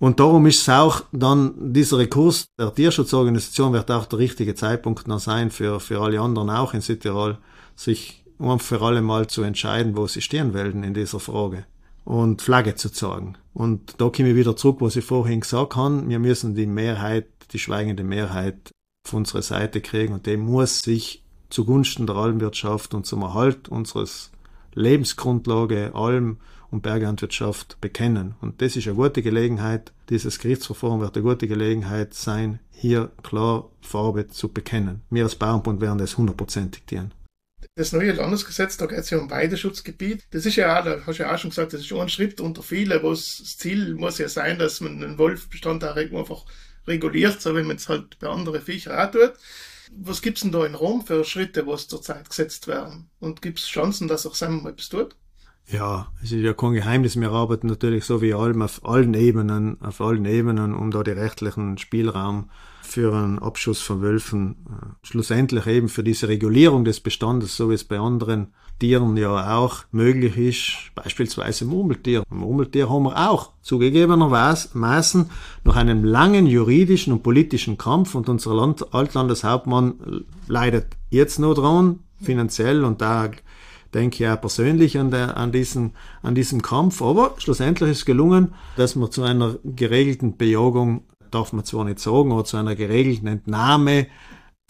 Und 0.00 0.18
darum 0.18 0.46
ist 0.46 0.62
es 0.62 0.68
auch 0.70 1.02
dann, 1.12 1.72
dieser 1.74 1.98
Rekurs 1.98 2.46
der 2.58 2.74
Tierschutzorganisation 2.74 3.74
wird 3.74 3.90
auch 3.90 4.06
der 4.06 4.18
richtige 4.18 4.54
Zeitpunkt 4.54 5.06
noch 5.06 5.20
sein 5.20 5.50
für, 5.50 5.78
für 5.78 6.00
alle 6.00 6.20
anderen 6.20 6.48
auch 6.48 6.72
in 6.72 6.80
Südtirol, 6.80 7.36
sich 7.76 8.24
um 8.38 8.58
für 8.58 8.80
alle 8.80 9.02
mal 9.02 9.26
zu 9.26 9.42
entscheiden, 9.42 9.94
wo 9.98 10.06
sie 10.06 10.22
stehen 10.22 10.54
werden 10.54 10.84
in 10.84 10.94
dieser 10.94 11.20
Frage 11.20 11.66
und 12.06 12.40
Flagge 12.40 12.76
zu 12.76 12.90
zeigen. 12.90 13.36
Und 13.52 14.00
da 14.00 14.08
komme 14.08 14.30
ich 14.30 14.36
wieder 14.36 14.56
zurück, 14.56 14.78
was 14.80 14.96
ich 14.96 15.04
vorhin 15.04 15.40
gesagt 15.40 15.76
habe. 15.76 16.08
Wir 16.08 16.18
müssen 16.18 16.54
die 16.54 16.66
Mehrheit, 16.66 17.26
die 17.52 17.58
schweigende 17.58 18.02
Mehrheit 18.02 18.70
auf 19.06 19.12
unsere 19.12 19.42
Seite 19.42 19.82
kriegen 19.82 20.14
und 20.14 20.24
die 20.24 20.38
muss 20.38 20.78
sich 20.78 21.22
zugunsten 21.50 22.06
der 22.06 22.16
Almwirtschaft 22.16 22.94
und 22.94 23.04
zum 23.04 23.20
Erhalt 23.20 23.68
unseres 23.68 24.30
Lebensgrundlage 24.72 25.94
Alm- 25.94 26.38
und 26.70 26.82
Berglandwirtschaft 26.82 27.80
bekennen. 27.80 28.34
Und 28.40 28.62
das 28.62 28.76
ist 28.76 28.86
eine 28.86 28.96
gute 28.96 29.22
Gelegenheit, 29.22 29.92
dieses 30.08 30.38
Gerichtsverfahren 30.38 31.00
wird 31.00 31.16
eine 31.16 31.24
gute 31.24 31.48
Gelegenheit 31.48 32.14
sein, 32.14 32.60
hier 32.70 33.10
klar 33.22 33.70
Farbe 33.80 34.28
zu 34.28 34.48
bekennen. 34.48 35.02
Wir 35.10 35.24
als 35.24 35.36
Bauernbund 35.36 35.80
werden 35.80 35.98
das 35.98 36.16
hundertprozentig 36.16 36.84
tun 36.84 37.12
das 37.80 37.92
neue 37.92 38.12
Landesgesetz, 38.12 38.76
da 38.76 38.86
geht 38.86 38.98
es 38.98 39.10
ja 39.10 39.18
um 39.18 39.30
Weideschutzgebiet. 39.30 40.24
Das 40.30 40.44
ist 40.44 40.56
ja 40.56 40.78
auch, 40.78 40.84
da 40.84 41.00
hast 41.06 41.18
du 41.18 41.22
ja 41.22 41.34
auch 41.34 41.38
schon 41.38 41.50
gesagt, 41.50 41.72
das 41.72 41.80
ist 41.80 41.92
ein 41.92 42.08
Schritt 42.08 42.40
unter 42.40 42.62
viele, 42.62 43.02
wo 43.02 43.10
das 43.10 43.56
Ziel 43.58 43.94
muss 43.94 44.18
ja 44.18 44.28
sein, 44.28 44.58
dass 44.58 44.80
man 44.80 45.02
einen 45.02 45.18
Wolfbestand 45.18 45.84
auch 45.84 45.96
einfach 45.96 46.44
reguliert, 46.86 47.40
so 47.40 47.56
wie 47.56 47.62
man 47.62 47.76
es 47.76 47.88
halt 47.88 48.18
bei 48.18 48.28
anderen 48.28 48.60
Viechern 48.60 48.98
auch 48.98 49.10
tut. 49.10 49.32
Was 49.92 50.22
gibt's 50.22 50.42
denn 50.42 50.52
da 50.52 50.64
in 50.64 50.74
Rom 50.74 51.04
für 51.04 51.24
Schritte, 51.24 51.66
was 51.66 51.88
zurzeit 51.88 52.28
gesetzt 52.28 52.68
werden? 52.68 53.08
Und 53.18 53.42
gibt's 53.42 53.66
Chancen, 53.66 54.08
dass 54.08 54.26
auch 54.26 54.34
Sam 54.34 54.66
etwas 54.66 54.88
tut? 54.88 55.16
Ja, 55.72 56.08
es 56.22 56.32
ist 56.32 56.42
ja 56.42 56.52
kein 56.52 56.72
Geheimnis. 56.72 57.18
Wir 57.18 57.30
arbeiten 57.30 57.68
natürlich 57.68 58.04
so 58.04 58.20
wie 58.20 58.34
allem 58.34 58.62
auf 58.62 58.84
allen 58.84 59.14
Ebenen, 59.14 59.80
auf 59.80 60.00
allen 60.00 60.24
Ebenen, 60.24 60.74
um 60.74 60.90
da 60.90 61.04
die 61.04 61.12
rechtlichen 61.12 61.78
Spielraum 61.78 62.50
für 62.82 63.14
einen 63.14 63.38
Abschuss 63.38 63.80
von 63.80 64.02
Wölfen, 64.02 64.56
äh, 64.68 65.06
schlussendlich 65.06 65.66
eben 65.68 65.88
für 65.88 66.02
diese 66.02 66.26
Regulierung 66.26 66.84
des 66.84 66.98
Bestandes, 66.98 67.56
so 67.56 67.70
wie 67.70 67.74
es 67.74 67.84
bei 67.84 68.00
anderen 68.00 68.48
Tieren 68.80 69.16
ja 69.16 69.56
auch 69.56 69.84
möglich 69.92 70.36
ist, 70.36 70.94
beispielsweise 70.96 71.66
Murmeltier. 71.66 72.24
Murmeltier 72.28 72.90
haben 72.90 73.04
wir 73.04 73.30
auch 73.30 73.52
zugegebenermaßen 73.62 75.30
nach 75.62 75.76
einem 75.76 76.02
langen 76.02 76.46
juridischen 76.46 77.12
und 77.12 77.22
politischen 77.22 77.78
Kampf 77.78 78.16
und 78.16 78.28
unser 78.28 78.54
Land, 78.54 78.92
Altlandeshauptmann 78.92 80.24
leidet 80.48 80.96
jetzt 81.10 81.38
noch 81.38 81.54
dran, 81.54 82.00
finanziell 82.20 82.84
und 82.84 83.00
da 83.00 83.30
denke 83.94 84.32
auch 84.32 84.40
persönlich 84.40 84.98
an, 84.98 85.10
der, 85.10 85.36
an, 85.36 85.52
diesen, 85.52 85.92
an 86.22 86.34
diesem 86.34 86.62
Kampf. 86.62 87.02
Aber 87.02 87.34
schlussendlich 87.38 87.90
ist 87.90 88.06
gelungen, 88.06 88.54
dass 88.76 88.96
wir 88.96 89.10
zu 89.10 89.22
einer 89.22 89.56
geregelten 89.64 90.36
Bejagung, 90.36 91.04
darf 91.30 91.52
man 91.52 91.64
zwar 91.64 91.84
nicht 91.84 91.98
sagen, 91.98 92.32
aber 92.32 92.44
zu 92.44 92.56
einer 92.56 92.74
geregelten 92.74 93.28
Entnahme 93.28 94.06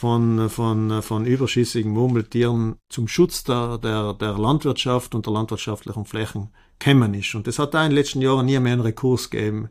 von, 0.01 0.49
von, 0.49 1.03
von 1.03 1.27
überschüssigen 1.27 1.93
Murmeltieren 1.93 2.77
zum 2.89 3.07
Schutz 3.07 3.45
der, 3.45 3.79
der, 3.79 4.15
der 4.15 4.39
Landwirtschaft 4.39 5.15
und 5.15 5.27
der 5.27 5.33
landwirtschaftlichen 5.35 6.07
Flächen 6.07 6.49
kämen 6.79 7.13
ist. 7.15 7.35
Und 7.35 7.47
es 7.47 7.59
hat 7.59 7.75
da 7.75 7.85
in 7.85 7.91
den 7.91 7.97
letzten 7.97 8.23
Jahren 8.23 8.47
nie 8.47 8.59
mehr 8.59 8.73
einen 8.73 8.81
Rekurs 8.81 9.29
gegeben 9.29 9.69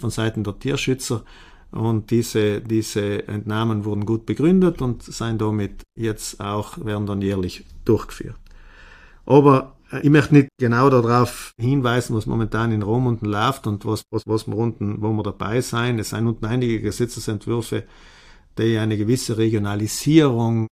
von 0.00 0.10
Seiten 0.10 0.42
der 0.42 0.58
Tierschützer. 0.58 1.24
Und 1.70 2.10
diese, 2.10 2.60
diese 2.60 3.28
Entnahmen 3.28 3.84
wurden 3.84 4.06
gut 4.06 4.26
begründet 4.26 4.80
und 4.80 5.02
seien 5.02 5.38
damit 5.38 5.82
jetzt 5.96 6.40
auch, 6.40 6.84
werden 6.84 7.06
dann 7.06 7.22
jährlich 7.22 7.64
durchgeführt. 7.84 8.36
Aber 9.28 9.76
äh, 9.92 10.00
ich 10.00 10.10
möchte 10.10 10.34
nicht 10.34 10.48
genau 10.58 10.88
darauf 10.88 11.52
hinweisen, 11.58 12.16
was 12.16 12.26
momentan 12.26 12.72
in 12.72 12.82
Rom 12.82 13.06
unten 13.06 13.26
läuft 13.26 13.66
und 13.66 13.84
was, 13.84 14.02
was, 14.10 14.22
was 14.26 14.46
wir 14.46 14.56
unten, 14.56 15.02
wo 15.02 15.12
wir 15.12 15.22
dabei 15.22 15.60
sein. 15.60 15.98
Es 15.98 16.10
sind 16.10 16.26
unten 16.26 16.46
einige 16.46 16.80
Gesetzesentwürfe, 16.80 17.84
die 18.56 18.78
eine 18.78 18.96
gewisse 18.96 19.36
Regionalisierung, 19.36 20.66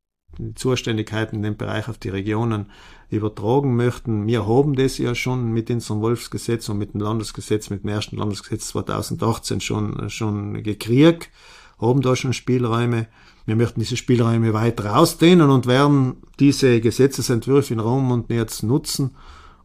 Zuständigkeiten 0.55 1.37
in 1.37 1.43
dem 1.43 1.57
Bereich 1.57 1.89
auf 1.89 1.99
die 1.99 2.09
Regionen 2.09 2.71
übertragen 3.11 3.77
möchten. 3.77 4.27
Wir 4.27 4.47
haben 4.47 4.75
das 4.75 4.99
ja 4.99 5.15
schon 5.15 5.53
mit 5.53 5.71
unserem 5.71 6.01
Wolfsgesetz 6.01 6.69
und 6.69 6.79
mit 6.79 6.95
dem 6.95 7.01
Landesgesetz, 7.01 7.71
mit 7.71 7.85
dem 7.85 7.91
ersten 7.91 8.17
Landesgesetz 8.17 8.69
2018 8.69 9.61
schon, 9.61 10.11
schon 10.11 10.63
gekriegt, 10.63 11.31
haben 11.79 12.03
da 12.03 12.17
schon 12.17 12.33
Spielräume. 12.33 13.07
Wir 13.47 13.55
möchten 13.55 13.81
diese 13.81 13.97
Spielräume 13.97 14.53
weiter 14.53 14.99
ausdehnen 14.99 15.51
und 15.51 15.67
werden 15.67 16.17
diese 16.41 16.81
Gesetzesentwürfe 16.81 17.75
in 17.75 17.81
Rom 17.81 18.11
und 18.11 18.29
jetzt 18.29 18.65
nutzen, 18.65 19.13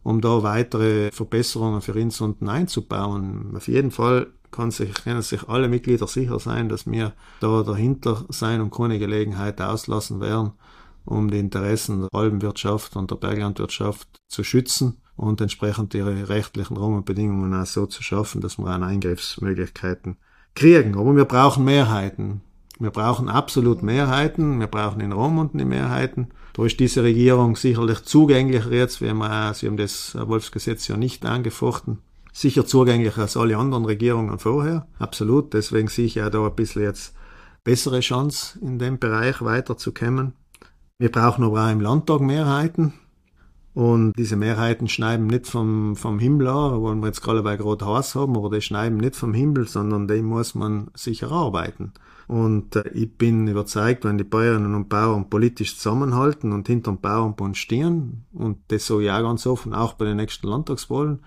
um 0.04 0.20
da 0.20 0.44
weitere 0.44 1.10
Verbesserungen 1.10 1.82
für 1.82 1.94
uns 1.94 2.20
unten 2.20 2.48
einzubauen. 2.48 3.52
Auf 3.56 3.66
jeden 3.66 3.90
Fall 3.90 4.28
kann 4.52 4.70
sich, 4.70 4.94
können 4.94 5.22
sich 5.22 5.48
alle 5.48 5.68
Mitglieder 5.68 6.06
sicher 6.06 6.38
sein, 6.38 6.68
dass 6.68 6.86
wir 6.86 7.12
da 7.40 7.64
dahinter 7.64 8.24
sein 8.28 8.60
und 8.60 8.72
keine 8.72 9.00
Gelegenheit 9.00 9.60
auslassen 9.60 10.20
werden, 10.20 10.52
um 11.04 11.28
die 11.28 11.40
Interessen 11.40 12.02
der 12.02 12.08
Albenwirtschaft 12.12 12.94
und 12.94 13.10
der 13.10 13.16
Berglandwirtschaft 13.16 14.08
zu 14.28 14.44
schützen 14.44 14.98
und 15.16 15.40
entsprechend 15.40 15.92
ihre 15.94 16.28
rechtlichen 16.28 16.76
Rahmenbedingungen 16.76 17.52
auch 17.54 17.66
so 17.66 17.86
zu 17.86 18.02
schaffen, 18.02 18.40
dass 18.40 18.58
wir 18.58 18.66
auch 18.66 18.80
Eingriffsmöglichkeiten 18.80 20.18
kriegen. 20.54 20.96
Aber 20.96 21.16
wir 21.16 21.24
brauchen 21.24 21.64
Mehrheiten. 21.64 22.42
Wir 22.78 22.90
brauchen 22.90 23.28
absolut 23.28 23.82
Mehrheiten. 23.82 24.60
Wir 24.60 24.66
brauchen 24.66 25.00
in 25.00 25.12
Rom 25.12 25.38
unten 25.38 25.58
die 25.58 25.64
Mehrheiten. 25.64 26.28
Da 26.54 26.64
ist 26.64 26.80
diese 26.80 27.02
Regierung 27.02 27.56
sicherlich 27.56 28.02
zugänglicher 28.02 28.72
jetzt, 28.72 29.00
wir, 29.00 29.14
sie 29.54 29.66
haben 29.66 29.76
das 29.76 30.16
Wolfsgesetz 30.18 30.88
ja 30.88 30.96
nicht 30.96 31.24
angefochten. 31.24 31.98
Sicher 32.32 32.66
zugänglicher 32.66 33.22
als 33.22 33.36
alle 33.36 33.56
anderen 33.56 33.84
Regierungen 33.84 34.38
vorher. 34.38 34.86
Absolut. 34.98 35.54
Deswegen 35.54 35.88
sehe 35.88 36.06
ich 36.06 36.14
ja 36.16 36.30
da 36.30 36.46
ein 36.46 36.54
bisschen 36.54 36.82
jetzt 36.82 37.14
bessere 37.64 38.00
Chance 38.00 38.58
in 38.60 38.78
dem 38.78 38.98
Bereich 38.98 39.42
weiterzukommen. 39.42 40.32
Wir 40.98 41.10
brauchen 41.10 41.44
aber 41.44 41.66
auch 41.66 41.70
im 41.70 41.80
Landtag 41.80 42.20
Mehrheiten. 42.20 42.94
Und 43.74 44.12
diese 44.18 44.36
Mehrheiten 44.36 44.88
schneiden 44.88 45.26
nicht 45.26 45.46
vom, 45.46 45.96
vom 45.96 46.18
Himmel 46.18 46.48
an, 46.48 46.80
wollen 46.82 47.00
wir 47.00 47.06
jetzt 47.06 47.22
gerade 47.22 47.42
bei 47.42 47.56
Grot 47.56 47.82
Haus 47.82 48.14
haben, 48.14 48.36
aber 48.36 48.50
die 48.50 48.60
schneiden 48.60 48.98
nicht 48.98 49.16
vom 49.16 49.32
Himmel, 49.32 49.66
sondern 49.66 50.08
die 50.08 50.20
muss 50.20 50.54
man 50.54 50.90
sich 50.94 51.22
erarbeiten. 51.22 51.92
Und 52.32 52.76
äh, 52.76 52.88
ich 52.94 53.14
bin 53.18 53.46
überzeugt, 53.46 54.06
wenn 54.06 54.16
die 54.16 54.24
Bäuerinnen 54.24 54.74
und 54.74 54.88
Bauern 54.88 55.28
politisch 55.28 55.76
zusammenhalten 55.76 56.52
und 56.52 56.66
hinterm 56.66 56.98
Bauernbund 56.98 57.58
stehen, 57.58 58.24
und 58.32 58.56
das 58.68 58.86
so 58.86 59.00
ja 59.00 59.20
ganz 59.20 59.46
offen 59.46 59.74
auch 59.74 59.92
bei 59.92 60.06
den 60.06 60.16
nächsten 60.16 60.48
Landtagswahlen, 60.48 61.18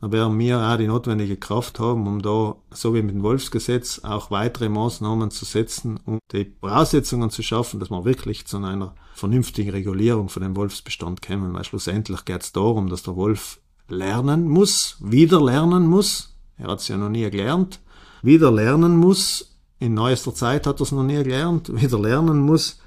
dann 0.00 0.12
werden 0.12 0.38
wir 0.38 0.60
auch 0.60 0.76
die 0.76 0.86
notwendige 0.86 1.36
Kraft 1.36 1.80
haben, 1.80 2.06
um 2.06 2.22
da, 2.22 2.54
so 2.70 2.94
wie 2.94 3.02
mit 3.02 3.16
dem 3.16 3.24
Wolfsgesetz, 3.24 4.02
auch 4.04 4.30
weitere 4.30 4.68
Maßnahmen 4.68 5.32
zu 5.32 5.44
setzen, 5.44 5.98
um 6.04 6.20
die 6.30 6.54
Voraussetzungen 6.60 7.30
zu 7.30 7.42
schaffen, 7.42 7.80
dass 7.80 7.90
wir 7.90 8.04
wirklich 8.04 8.46
zu 8.46 8.58
einer 8.58 8.94
vernünftigen 9.14 9.70
Regulierung 9.70 10.28
von 10.28 10.44
dem 10.44 10.54
Wolfsbestand 10.54 11.20
kommen. 11.20 11.52
Weil 11.52 11.64
schlussendlich 11.64 12.24
geht 12.24 12.42
es 12.42 12.52
darum, 12.52 12.88
dass 12.88 13.02
der 13.02 13.16
Wolf 13.16 13.60
lernen 13.88 14.46
muss, 14.46 14.98
wieder 15.00 15.42
lernen 15.42 15.88
muss. 15.88 16.36
Er 16.58 16.68
hat 16.68 16.78
es 16.78 16.86
ja 16.86 16.96
noch 16.96 17.08
nie 17.08 17.28
gelernt. 17.28 17.80
Wieder 18.22 18.52
lernen 18.52 18.96
muss. 18.96 19.53
In 19.84 19.92
neuester 19.92 20.34
Zeit 20.34 20.66
hat 20.66 20.80
er 20.80 20.84
es 20.84 20.92
noch 20.92 21.02
nie 21.02 21.22
gelernt. 21.22 21.68
Wieder 21.78 22.00
lernen 22.00 22.40
muss, 22.40 22.80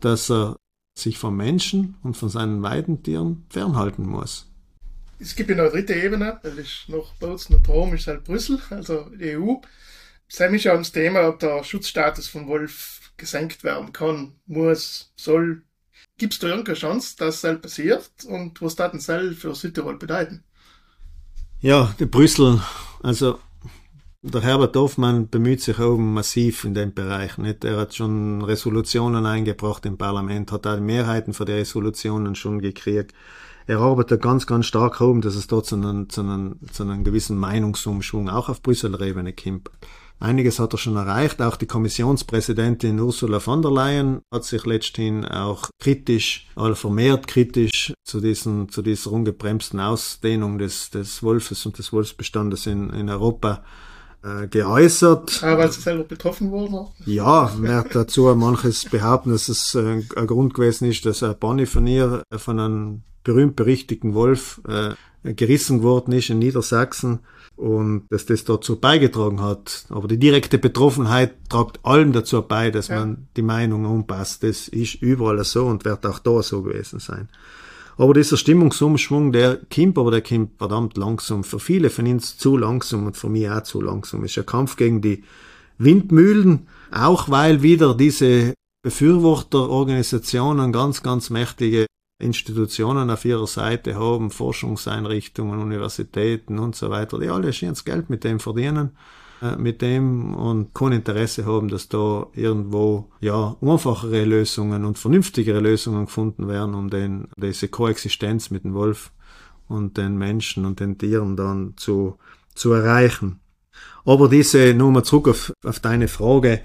dass 0.00 0.30
er 0.30 0.56
sich 0.98 1.18
vom 1.18 1.36
Menschen 1.36 1.98
und 2.02 2.16
von 2.16 2.30
seinen 2.30 2.62
Weidentieren 2.62 3.44
fernhalten 3.50 4.06
muss. 4.06 4.46
Es 5.18 5.36
gibt 5.36 5.50
ja 5.50 5.56
noch 5.56 5.64
eine 5.64 5.72
dritte 5.72 5.92
Ebene, 5.92 6.40
das 6.42 6.54
ist 6.54 6.88
noch 6.88 7.12
Bozen 7.16 7.56
und 7.56 7.68
Rom, 7.68 7.92
ist 7.92 8.06
halt 8.06 8.24
Brüssel, 8.24 8.58
also 8.70 9.10
die 9.10 9.36
EU. 9.36 9.56
Sei 10.26 10.48
mich 10.48 10.64
ja 10.64 10.72
ums 10.72 10.90
Thema, 10.90 11.28
ob 11.28 11.38
der 11.38 11.62
Schutzstatus 11.64 12.28
vom 12.28 12.46
Wolf 12.46 13.12
gesenkt 13.18 13.62
werden 13.62 13.92
kann, 13.92 14.32
muss, 14.46 15.12
soll. 15.16 15.64
Gibt 16.16 16.32
es 16.32 16.38
da 16.38 16.48
irgendeine 16.48 16.78
Chance, 16.78 17.16
dass 17.18 17.42
das 17.42 17.60
passiert 17.60 18.10
und 18.26 18.62
was 18.62 18.74
das 18.74 19.04
denn 19.04 19.34
für 19.34 19.54
Südtirol 19.54 19.98
bedeuten? 19.98 20.44
Ja, 21.60 21.94
die 21.98 22.06
Brüssel, 22.06 22.62
also 23.02 23.38
der 24.22 24.40
Herbert 24.42 24.76
Hoffmann 24.76 25.28
bemüht 25.28 25.60
sich 25.60 25.78
oben 25.78 26.14
massiv 26.14 26.64
in 26.64 26.74
dem 26.74 26.92
Bereich. 26.94 27.38
Nicht? 27.38 27.64
Er 27.64 27.76
hat 27.76 27.94
schon 27.94 28.42
Resolutionen 28.42 29.26
eingebracht 29.26 29.86
im 29.86 29.96
Parlament, 29.96 30.52
hat 30.52 30.66
auch 30.66 30.80
Mehrheiten 30.80 31.34
für 31.34 31.44
die 31.44 31.52
Resolutionen 31.52 32.34
schon 32.34 32.60
gekriegt 32.60 33.14
er 33.68 33.80
arbeitet 33.80 34.22
ganz, 34.22 34.46
ganz 34.46 34.64
stark 34.64 34.98
herum, 34.98 35.20
dass 35.20 35.34
es 35.34 35.46
dort 35.46 35.66
zu 35.66 35.76
einem, 35.76 36.08
zu 36.08 36.22
einem, 36.22 36.56
zu 36.72 36.84
einem 36.84 37.04
gewissen 37.04 37.36
Meinungsumschwung 37.36 38.30
auch 38.30 38.48
auf 38.48 38.62
Brüsseler 38.62 38.98
Ebene 39.02 39.34
kommt. 39.34 39.70
Einiges 40.20 40.58
hat 40.58 40.72
er 40.72 40.78
schon 40.78 40.96
erreicht. 40.96 41.42
Auch 41.42 41.56
die 41.56 41.66
Kommissionspräsidentin 41.66 42.98
Ursula 42.98 43.40
von 43.40 43.60
der 43.60 43.70
Leyen 43.70 44.22
hat 44.32 44.44
sich 44.44 44.64
letzthin 44.64 45.26
auch 45.26 45.68
kritisch, 45.80 46.48
oder 46.56 46.74
vermehrt 46.74 47.28
kritisch 47.28 47.92
zu, 48.04 48.20
diesen, 48.20 48.70
zu 48.70 48.80
dieser 48.80 49.12
ungebremsten 49.12 49.80
Ausdehnung 49.80 50.58
des, 50.58 50.88
des 50.88 51.22
Wolfes 51.22 51.66
und 51.66 51.76
des 51.76 51.92
Wolfsbestandes 51.92 52.66
in, 52.66 52.88
in 52.90 53.10
Europa 53.10 53.62
äh, 54.28 54.48
geäußert. 54.48 55.42
Ah, 55.42 55.56
weil 55.56 55.72
sie 55.72 55.80
selber 55.80 56.04
betroffen 56.04 56.50
wurden? 56.50 56.86
Ja, 57.06 57.52
man 57.58 57.72
hat 57.72 57.94
dazu 57.94 58.34
manches 58.34 58.84
behaupten, 58.84 59.30
dass 59.30 59.48
es 59.48 59.74
äh, 59.74 60.02
ein 60.16 60.26
Grund 60.26 60.54
gewesen 60.54 60.88
ist, 60.88 61.06
dass 61.06 61.22
ein 61.22 61.38
Bonnie 61.38 61.66
von 61.66 61.86
ihr 61.86 62.22
von 62.36 62.60
einem 62.60 63.02
berühmt-berichtigten 63.24 64.14
Wolf 64.14 64.60
äh, 64.68 64.94
gerissen 65.34 65.82
worden 65.82 66.12
ist 66.12 66.30
in 66.30 66.38
Niedersachsen 66.38 67.20
und 67.56 68.06
dass 68.10 68.24
das 68.24 68.44
dazu 68.44 68.78
beigetragen 68.78 69.42
hat. 69.42 69.86
Aber 69.88 70.06
die 70.06 70.18
direkte 70.18 70.58
Betroffenheit 70.58 71.34
tragt 71.48 71.84
allem 71.84 72.12
dazu 72.12 72.40
bei, 72.42 72.70
dass 72.70 72.88
ja. 72.88 73.00
man 73.00 73.28
die 73.36 73.42
Meinung 73.42 73.84
umpasst. 73.84 74.44
Das 74.44 74.68
ist 74.68 74.94
überall 75.02 75.42
so 75.44 75.66
und 75.66 75.84
wird 75.84 76.06
auch 76.06 76.20
da 76.20 76.42
so 76.42 76.62
gewesen 76.62 77.00
sein. 77.00 77.28
Aber 77.98 78.14
dieser 78.14 78.36
Stimmungsumschwung, 78.36 79.32
der 79.32 79.58
kommt, 79.74 79.98
aber 79.98 80.12
der 80.12 80.22
kommt 80.22 80.56
verdammt 80.56 80.96
langsam. 80.96 81.42
Für 81.42 81.58
viele 81.58 81.90
von 81.90 82.06
uns 82.06 82.38
zu 82.38 82.56
langsam 82.56 83.06
und 83.06 83.16
für 83.16 83.28
mich 83.28 83.50
auch 83.50 83.64
zu 83.64 83.80
langsam. 83.80 84.22
Es 84.22 84.30
ist 84.30 84.38
ein 84.38 84.46
Kampf 84.46 84.76
gegen 84.76 85.02
die 85.02 85.24
Windmühlen, 85.78 86.68
auch 86.92 87.28
weil 87.28 87.62
wieder 87.62 87.96
diese 87.96 88.54
Befürworterorganisationen 88.84 90.72
ganz, 90.72 91.02
ganz 91.02 91.28
mächtige 91.30 91.86
Institutionen 92.22 93.10
auf 93.10 93.24
ihrer 93.24 93.48
Seite 93.48 93.96
haben, 93.96 94.30
Forschungseinrichtungen, 94.30 95.60
Universitäten 95.60 96.60
und 96.60 96.76
so 96.76 96.90
weiter, 96.90 97.18
die 97.18 97.28
alle 97.28 97.52
schönes 97.52 97.84
Geld 97.84 98.10
mit 98.10 98.22
dem 98.22 98.38
verdienen, 98.38 98.90
mit 99.56 99.82
dem 99.82 100.34
und 100.34 100.74
kein 100.74 100.92
Interesse 100.92 101.46
haben, 101.46 101.68
dass 101.68 101.88
da 101.88 102.26
irgendwo 102.34 103.10
ja 103.20 103.56
einfachere 103.60 104.24
Lösungen 104.24 104.84
und 104.84 104.98
vernünftigere 104.98 105.60
Lösungen 105.60 106.06
gefunden 106.06 106.48
werden, 106.48 106.74
um 106.74 106.90
den, 106.90 107.28
diese 107.36 107.68
Koexistenz 107.68 108.50
mit 108.50 108.64
dem 108.64 108.74
Wolf 108.74 109.12
und 109.68 109.96
den 109.96 110.16
Menschen 110.18 110.64
und 110.64 110.80
den 110.80 110.98
Tieren 110.98 111.36
dann 111.36 111.74
zu, 111.76 112.16
zu 112.54 112.72
erreichen. 112.72 113.40
Aber 114.04 114.28
diese, 114.28 114.74
nur 114.74 114.90
mal 114.90 115.04
zurück 115.04 115.28
auf, 115.28 115.52
auf 115.64 115.80
deine 115.80 116.08
Frage, 116.08 116.62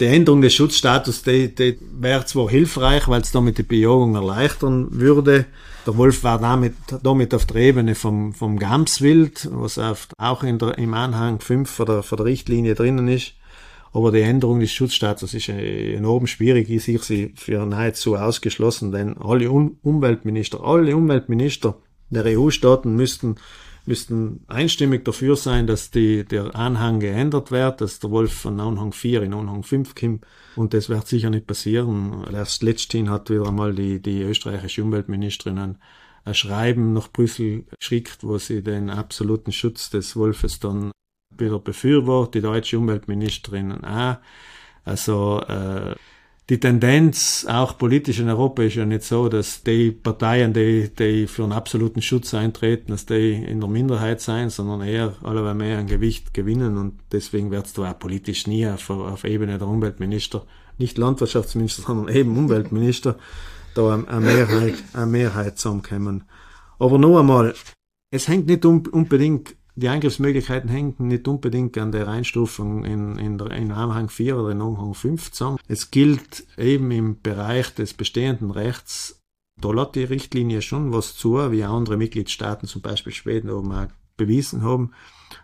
die 0.00 0.06
Änderung 0.06 0.40
des 0.42 0.54
Schutzstatus, 0.54 1.22
die, 1.22 1.54
die 1.54 1.78
wäre 1.98 2.24
zwar 2.24 2.48
hilfreich, 2.50 3.06
weil 3.08 3.20
es 3.20 3.32
damit 3.32 3.58
die 3.58 3.62
Bejagung 3.62 4.14
erleichtern 4.14 4.88
würde. 4.90 5.46
Der 5.86 5.96
Wolf 5.96 6.24
war 6.24 6.40
damit, 6.40 6.74
damit 7.02 7.34
auf 7.34 7.44
der 7.44 7.56
Ebene 7.56 7.94
vom, 7.94 8.32
vom 8.32 8.58
Gamswild, 8.58 9.48
was 9.52 9.78
auch 10.18 10.42
in 10.42 10.58
der, 10.58 10.78
im 10.78 10.94
Anhang 10.94 11.40
5 11.40 11.70
von 11.70 11.86
der, 11.86 12.02
von 12.02 12.16
der 12.16 12.26
Richtlinie 12.26 12.74
drinnen 12.74 13.08
ist. 13.08 13.34
Aber 13.92 14.10
die 14.10 14.22
Änderung 14.22 14.58
des 14.58 14.72
Schutzstatus 14.72 15.34
ist 15.34 15.48
enorm 15.48 16.26
schwierig. 16.26 16.68
Ich 16.68 16.82
sehe 16.82 16.98
sie 16.98 17.32
für 17.36 17.64
nahezu 17.64 18.16
ausgeschlossen, 18.16 18.90
denn 18.90 19.16
alle 19.18 19.48
Umweltminister, 19.48 20.64
alle 20.64 20.96
Umweltminister 20.96 21.76
der 22.10 22.24
EU-Staaten 22.36 22.96
müssten 22.96 23.36
müssten 23.86 24.44
einstimmig 24.48 25.04
dafür 25.04 25.36
sein, 25.36 25.66
dass 25.66 25.90
die, 25.90 26.24
der 26.24 26.54
Anhang 26.54 27.00
geändert 27.00 27.50
wird, 27.50 27.80
dass 27.80 28.00
der 28.00 28.10
Wolf 28.10 28.32
von 28.32 28.58
Anhang 28.60 28.92
4 28.92 29.22
in 29.22 29.34
Anhang 29.34 29.62
5 29.62 29.94
kommt. 29.94 30.26
Und 30.56 30.74
das 30.74 30.88
wird 30.88 31.06
sicher 31.06 31.30
nicht 31.30 31.46
passieren. 31.46 32.24
Erst 32.32 32.62
letzthin 32.62 33.10
hat 33.10 33.30
wieder 33.30 33.46
einmal 33.46 33.74
die, 33.74 34.00
die 34.00 34.22
österreichische 34.22 34.82
Umweltministerin 34.82 35.58
ein, 35.58 35.78
ein 36.24 36.34
Schreiben 36.34 36.92
nach 36.92 37.08
Brüssel 37.08 37.64
geschickt, 37.78 38.18
wo 38.22 38.38
sie 38.38 38.62
den 38.62 38.90
absoluten 38.90 39.52
Schutz 39.52 39.90
des 39.90 40.16
Wolfes 40.16 40.60
dann 40.60 40.90
wieder 41.36 41.58
befürwortet, 41.58 42.36
die 42.36 42.40
deutsche 42.40 42.78
Umweltministerin 42.78 43.84
auch. 43.84 44.16
Also 44.84 45.40
äh, 45.40 45.94
die 46.50 46.60
Tendenz, 46.60 47.46
auch 47.48 47.78
politisch 47.78 48.18
in 48.20 48.28
Europa, 48.28 48.62
ist 48.62 48.74
ja 48.74 48.84
nicht 48.84 49.04
so, 49.04 49.30
dass 49.30 49.62
die 49.62 49.90
Parteien, 49.90 50.52
die, 50.52 50.90
die 50.94 51.26
für 51.26 51.42
einen 51.42 51.52
absoluten 51.52 52.02
Schutz 52.02 52.34
eintreten, 52.34 52.92
dass 52.92 53.06
die 53.06 53.32
in 53.32 53.60
der 53.60 53.68
Minderheit 53.68 54.20
sein, 54.20 54.50
sondern 54.50 54.82
eher 54.82 55.14
alle 55.22 55.54
mehr 55.54 55.78
an 55.78 55.86
Gewicht 55.86 56.34
gewinnen 56.34 56.76
und 56.76 57.00
deswegen 57.12 57.50
wird 57.50 57.66
es 57.66 57.72
da 57.72 57.90
auch 57.90 57.98
politisch 57.98 58.46
nie 58.46 58.66
auf, 58.66 58.90
auf 58.90 59.24
Ebene 59.24 59.56
der 59.56 59.68
Umweltminister, 59.68 60.44
nicht 60.76 60.98
Landwirtschaftsminister, 60.98 61.82
sondern 61.86 62.14
eben 62.14 62.36
Umweltminister, 62.36 63.16
da 63.74 63.94
eine 63.94 64.20
Mehrheit, 64.20 64.74
eine 64.92 65.06
Mehrheit 65.06 65.58
zusammenkommen. 65.58 66.24
Aber 66.78 66.98
nur 66.98 67.20
einmal, 67.20 67.54
es 68.10 68.28
hängt 68.28 68.46
nicht 68.46 68.66
unbedingt 68.66 69.56
die 69.76 69.88
Angriffsmöglichkeiten 69.88 70.70
hängen 70.70 70.94
nicht 70.98 71.26
unbedingt 71.26 71.76
an 71.78 71.92
der 71.92 72.08
Einstufung 72.08 72.84
in, 72.84 73.18
in, 73.18 73.38
in 73.38 73.72
Anhang 73.72 74.08
4 74.08 74.36
oder 74.36 74.50
in 74.50 74.60
Anhang 74.60 74.94
5 74.94 75.32
zusammen. 75.32 75.58
Es 75.66 75.90
gilt 75.90 76.46
eben 76.56 76.90
im 76.90 77.20
Bereich 77.20 77.74
des 77.74 77.94
bestehenden 77.94 78.50
Rechts, 78.50 79.20
da 79.60 79.70
lässt 79.70 79.94
die 79.94 80.04
Richtlinie 80.04 80.62
schon 80.62 80.92
was 80.92 81.16
zu, 81.16 81.50
wie 81.52 81.64
andere 81.64 81.96
Mitgliedstaaten, 81.96 82.68
zum 82.68 82.82
Beispiel 82.82 83.12
Schweden, 83.12 83.50
oben 83.50 83.72
auch 83.72 83.86
bewiesen 84.16 84.62
haben, 84.62 84.92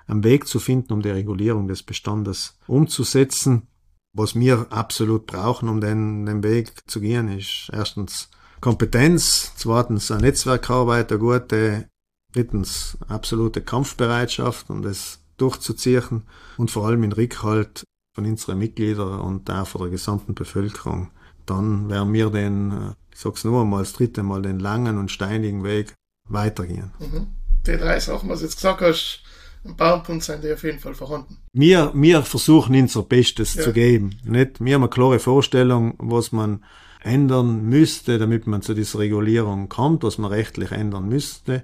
einen 0.06 0.24
Weg 0.24 0.46
zu 0.46 0.60
finden, 0.60 0.92
um 0.92 1.02
die 1.02 1.10
Regulierung 1.10 1.68
des 1.68 1.82
Bestandes 1.82 2.58
umzusetzen. 2.66 3.66
Was 4.12 4.34
wir 4.34 4.66
absolut 4.70 5.26
brauchen, 5.26 5.68
um 5.68 5.80
den, 5.80 6.26
den 6.26 6.42
Weg 6.42 6.72
zu 6.88 7.00
gehen, 7.00 7.28
ist 7.28 7.70
erstens 7.72 8.28
Kompetenz, 8.60 9.52
zweitens 9.56 10.10
ein 10.10 10.20
Netzwerkarbeit, 10.20 11.10
eine 11.10 11.20
gute 11.20 11.88
Drittens 12.32 12.96
absolute 13.08 13.60
Kampfbereitschaft, 13.60 14.70
um 14.70 14.82
das 14.82 15.20
durchzuziehen 15.36 16.22
und 16.56 16.70
vor 16.70 16.86
allem 16.86 17.02
in 17.02 17.12
Rückhalt 17.12 17.84
von 18.14 18.26
unseren 18.26 18.58
Mitgliedern 18.58 19.20
und 19.20 19.50
auch 19.50 19.66
von 19.66 19.82
der 19.82 19.90
gesamten 19.90 20.34
Bevölkerung. 20.34 21.10
Dann 21.46 21.88
werden 21.88 22.12
wir 22.12 22.30
den, 22.30 22.70
äh, 22.70 22.90
ich 23.12 23.18
sag's 23.20 23.44
nur 23.44 23.62
einmal, 23.62 23.80
das 23.80 23.94
dritte 23.94 24.22
Mal, 24.22 24.42
den 24.42 24.60
langen 24.60 24.98
und 24.98 25.10
steinigen 25.10 25.64
Weg 25.64 25.94
weitergehen. 26.28 26.92
Mhm. 26.98 27.28
Die 27.66 27.76
drei 27.76 27.98
Sachen, 28.00 28.28
was 28.28 28.40
du 28.40 28.46
jetzt 28.46 28.56
gesagt 28.56 28.80
hast, 28.80 29.22
im 29.64 29.76
Bauernpunkt 29.76 30.24
sind 30.24 30.42
die 30.42 30.52
auf 30.52 30.62
jeden 30.62 30.78
Fall 30.78 30.94
vorhanden. 30.94 31.36
Wir, 31.52 31.92
wir 31.94 32.22
versuchen 32.22 32.74
unser 32.74 33.02
Bestes 33.02 33.54
ja. 33.54 33.62
zu 33.62 33.72
geben. 33.72 34.18
Nicht? 34.24 34.64
Wir 34.64 34.74
haben 34.74 34.82
eine 34.82 34.90
klare 34.90 35.18
Vorstellung, 35.18 35.94
was 35.98 36.32
man 36.32 36.64
ändern 37.02 37.64
müsste, 37.66 38.18
damit 38.18 38.46
man 38.46 38.62
zu 38.62 38.74
dieser 38.74 39.00
Regulierung 39.00 39.68
kommt, 39.68 40.02
was 40.02 40.18
man 40.18 40.30
rechtlich 40.30 40.70
ändern 40.70 41.08
müsste. 41.08 41.62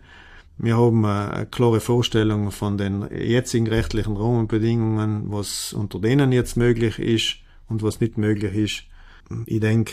Wir 0.59 0.77
haben 0.77 1.05
eine 1.05 1.47
klare 1.47 1.81
Vorstellung 1.81 2.51
von 2.51 2.79
den 2.79 3.07
jetzigen 3.11 3.67
rechtlichen 3.67 4.17
Rahmenbedingungen, 4.17 5.31
was 5.31 5.73
unter 5.73 6.01
denen 6.01 6.33
jetzt 6.33 6.57
möglich 6.57 6.99
ist 6.99 7.37
und 7.69 7.83
was 7.83 8.01
nicht 8.01 8.17
möglich 8.17 8.55
ist. 8.55 8.83
Ich 9.47 9.61
denke, 9.61 9.93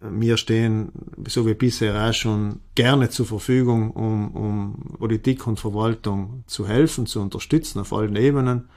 wir 0.00 0.36
stehen, 0.36 0.92
so 1.26 1.46
wie 1.46 1.54
bisher 1.54 2.08
auch 2.08 2.14
schon, 2.14 2.60
gerne 2.74 3.10
zur 3.10 3.26
Verfügung, 3.26 3.90
um, 3.90 4.30
um 4.34 4.96
Politik 4.98 5.46
und 5.46 5.58
Verwaltung 5.58 6.44
zu 6.46 6.68
helfen, 6.68 7.06
zu 7.06 7.20
unterstützen 7.20 7.80
auf 7.80 7.92
allen 7.92 8.14
Ebenen. 8.14 8.68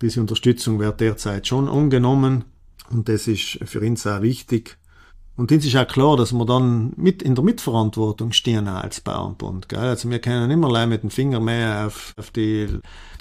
Diese 0.00 0.20
Unterstützung 0.20 0.78
wird 0.78 1.00
derzeit 1.00 1.46
schon 1.48 1.68
angenommen 1.68 2.44
und 2.90 3.08
das 3.08 3.26
ist 3.26 3.58
für 3.64 3.80
uns 3.80 4.06
auch 4.06 4.22
wichtig. 4.22 4.78
Und 5.36 5.50
uns 5.52 5.64
ist 5.64 5.76
auch 5.76 5.86
klar, 5.86 6.16
dass 6.16 6.32
wir 6.32 6.44
dann 6.44 6.92
mit 6.96 7.22
in 7.22 7.34
der 7.34 7.44
Mitverantwortung 7.44 8.32
stehen 8.32 8.68
als 8.68 9.00
Bauernbund. 9.00 9.68
Gell? 9.68 9.78
Also 9.78 10.10
wir 10.10 10.18
können 10.18 10.50
immer 10.50 10.68
allein 10.68 10.90
mit 10.90 11.02
dem 11.02 11.10
Finger 11.10 11.40
mehr 11.40 11.86
auf, 11.86 12.12
auf 12.18 12.30
die, 12.30 12.68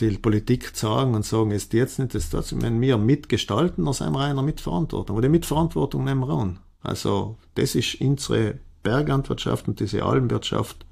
die 0.01 0.17
Politik 0.17 0.75
zeigen 0.75 1.15
und 1.15 1.25
sagen, 1.25 1.51
es 1.51 1.63
ist 1.63 1.73
jetzt 1.73 1.99
nicht 1.99 2.15
das 2.15 2.29
dazu. 2.29 2.61
Wenn 2.61 2.81
wir 2.81 2.97
mitgestalten, 2.97 3.85
dann 3.85 3.93
sind 3.93 4.11
wir 4.11 4.19
einer 4.19 4.41
Mitverantwortung. 4.41 5.15
Aber 5.15 5.21
die 5.21 5.29
Mitverantwortung 5.29 6.03
nehmen 6.03 6.27
wir 6.27 6.29
an. 6.29 6.59
Also 6.81 7.37
das 7.55 7.75
ist 7.75 8.01
unsere 8.01 8.59
Berglandwirtschaft 8.83 9.67
und 9.67 9.79
diese 9.79 10.03
Almwirtschaft 10.03 10.85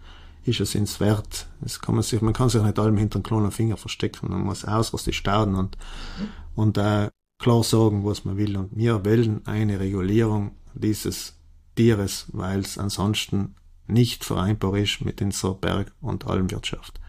ist 0.46 0.62
es 0.62 0.76
ins 0.76 1.00
wert. 1.00 1.48
Das 1.62 1.82
kann 1.82 1.96
man 1.96 2.04
sich, 2.04 2.22
man 2.22 2.34
kann 2.34 2.50
sich 2.50 2.62
nicht 2.62 2.80
allem 2.80 2.98
hinter 2.98 3.18
einem 3.18 3.24
kleinen 3.24 3.52
Finger 3.52 3.78
verstecken. 3.78 4.30
Man 4.30 4.42
muss 4.42 4.66
ausrüstig 4.66 5.18
starten 5.18 5.56
und, 5.56 5.78
und 6.56 6.78
äh, 6.78 7.10
klar 7.40 7.64
sagen, 7.64 8.06
was 8.06 8.26
man 8.26 8.38
will. 8.38 8.58
Und 8.58 8.76
wir 8.76 9.04
wählen 9.06 9.42
eine 9.46 9.80
Regulierung 9.80 10.52
dieses 10.80 11.36
Tieres, 11.76 12.26
weil 12.32 12.60
es 12.60 12.78
ansonsten 12.78 13.56
nicht 13.88 14.26
vereinbar 14.26 14.78
ist 14.78 15.02
mit 15.02 15.22
unserer 15.22 15.56
Berg- 15.56 15.94
und 16.02 16.26
Almwirtschaft. 16.28 17.00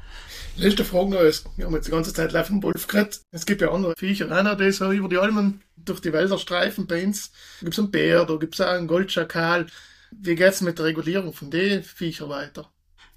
Letzte 0.56 0.84
Frage 0.84 1.10
noch 1.10 1.20
ist, 1.20 1.46
wir 1.56 1.66
haben 1.66 1.74
jetzt 1.74 1.86
die 1.86 1.92
ganze 1.92 2.12
Zeit 2.12 2.32
live 2.32 2.48
vom 2.48 2.62
Wolf 2.62 2.86
geredet. 2.86 3.20
Es 3.30 3.46
gibt 3.46 3.60
ja 3.60 3.70
andere 3.70 3.94
Viecher 3.96 4.26
noch, 4.42 4.56
die 4.56 4.72
so 4.72 4.90
über 4.90 5.08
die 5.08 5.18
Almen 5.18 5.62
durch 5.76 6.00
die 6.00 6.12
Wälder 6.12 6.38
streifen 6.38 6.86
bei 6.86 7.04
uns. 7.04 7.30
Da 7.60 7.64
gibt 7.64 7.74
es 7.74 7.78
einen 7.78 7.90
Bär, 7.90 8.24
da 8.24 8.36
gibt 8.36 8.54
es 8.54 8.60
auch 8.60 8.70
einen 8.70 8.88
Goldschakal. 8.88 9.66
Wie 10.10 10.34
geht 10.34 10.52
es 10.52 10.60
mit 10.60 10.78
der 10.78 10.86
Regulierung 10.86 11.32
von 11.32 11.50
den 11.50 11.82
Viechern 11.82 12.28
weiter? 12.28 12.70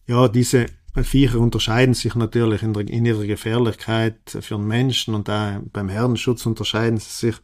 Ja, 0.07 0.27
diese 0.27 0.67
Viecher 1.01 1.39
unterscheiden 1.39 1.93
sich 1.93 2.15
natürlich 2.15 2.63
in, 2.63 2.73
der, 2.73 2.87
in 2.87 3.05
ihrer 3.05 3.25
Gefährlichkeit 3.25 4.19
für 4.25 4.55
den 4.55 4.67
Menschen 4.67 5.15
und 5.15 5.29
auch 5.29 5.61
beim 5.71 5.89
Herdenschutz 5.89 6.45
unterscheiden 6.45 6.97
sie 6.97 7.27
sich 7.27 7.35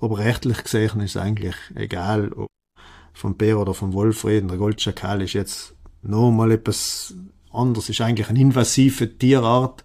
aber 0.00 0.18
rechtlich 0.18 0.62
gesehen 0.62 1.00
ist 1.00 1.16
es 1.16 1.22
eigentlich 1.22 1.56
egal, 1.74 2.32
ob 2.32 2.48
vom 3.12 3.36
Bär 3.36 3.58
oder 3.58 3.74
vom 3.74 3.92
Wolf 3.92 4.24
reden. 4.24 4.48
Der 4.48 4.58
Goldschakal 4.58 5.22
ist 5.22 5.32
jetzt 5.32 5.74
noch 6.02 6.30
mal 6.30 6.52
etwas 6.52 7.14
anderes, 7.52 7.88
ist 7.88 8.00
eigentlich 8.00 8.28
eine 8.28 8.40
invasive 8.40 9.18
Tierart, 9.18 9.84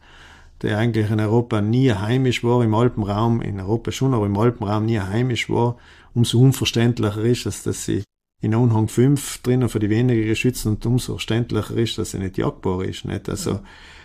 die 0.62 0.70
eigentlich 0.70 1.10
in 1.10 1.20
Europa 1.20 1.62
nie 1.62 1.92
heimisch 1.92 2.44
war, 2.44 2.64
im 2.64 2.74
Alpenraum, 2.74 3.42
in 3.42 3.60
Europa 3.60 3.92
schon, 3.92 4.14
aber 4.14 4.26
im 4.26 4.38
Alpenraum 4.38 4.86
nie 4.86 5.00
heimisch 5.00 5.50
war. 5.50 5.78
Umso 6.14 6.40
unverständlicher 6.40 7.24
ist 7.24 7.46
es, 7.46 7.64
dass 7.64 7.86
sie 7.86 8.04
in 8.42 8.54
Anhang 8.54 8.88
5 8.88 9.42
drinnen 9.42 9.70
für 9.70 9.80
die 9.80 9.90
weniger 9.90 10.26
geschützt 10.26 10.66
und 10.66 10.86
umso 10.86 11.14
verständlicher 11.14 11.76
ist, 11.76 11.98
dass 11.98 12.12
sie 12.12 12.20
nicht 12.20 12.38
jagdbar 12.38 12.84
ist. 12.84 13.06
Nicht? 13.06 13.30
Also, 13.30 13.62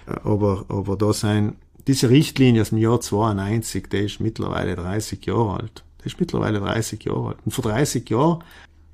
aber, 0.07 0.65
aber 0.69 0.97
da 0.97 1.13
sein, 1.13 1.57
diese 1.87 2.09
Richtlinie 2.09 2.63
aus 2.63 2.71
dem 2.71 2.79
Jahr 2.79 3.01
92, 3.01 3.89
die 3.89 3.99
ist 3.99 4.21
mittlerweile 4.21 4.75
30 4.77 5.25
Jahre 5.27 5.61
alt. 5.61 5.85
Ist 6.09 6.19
mittlerweile 6.19 6.59
30 6.61 7.05
Jahre 7.05 7.29
alt. 7.29 7.39
Und 7.45 7.53
vor 7.53 7.65
30 7.65 8.09
Jahren 8.09 8.43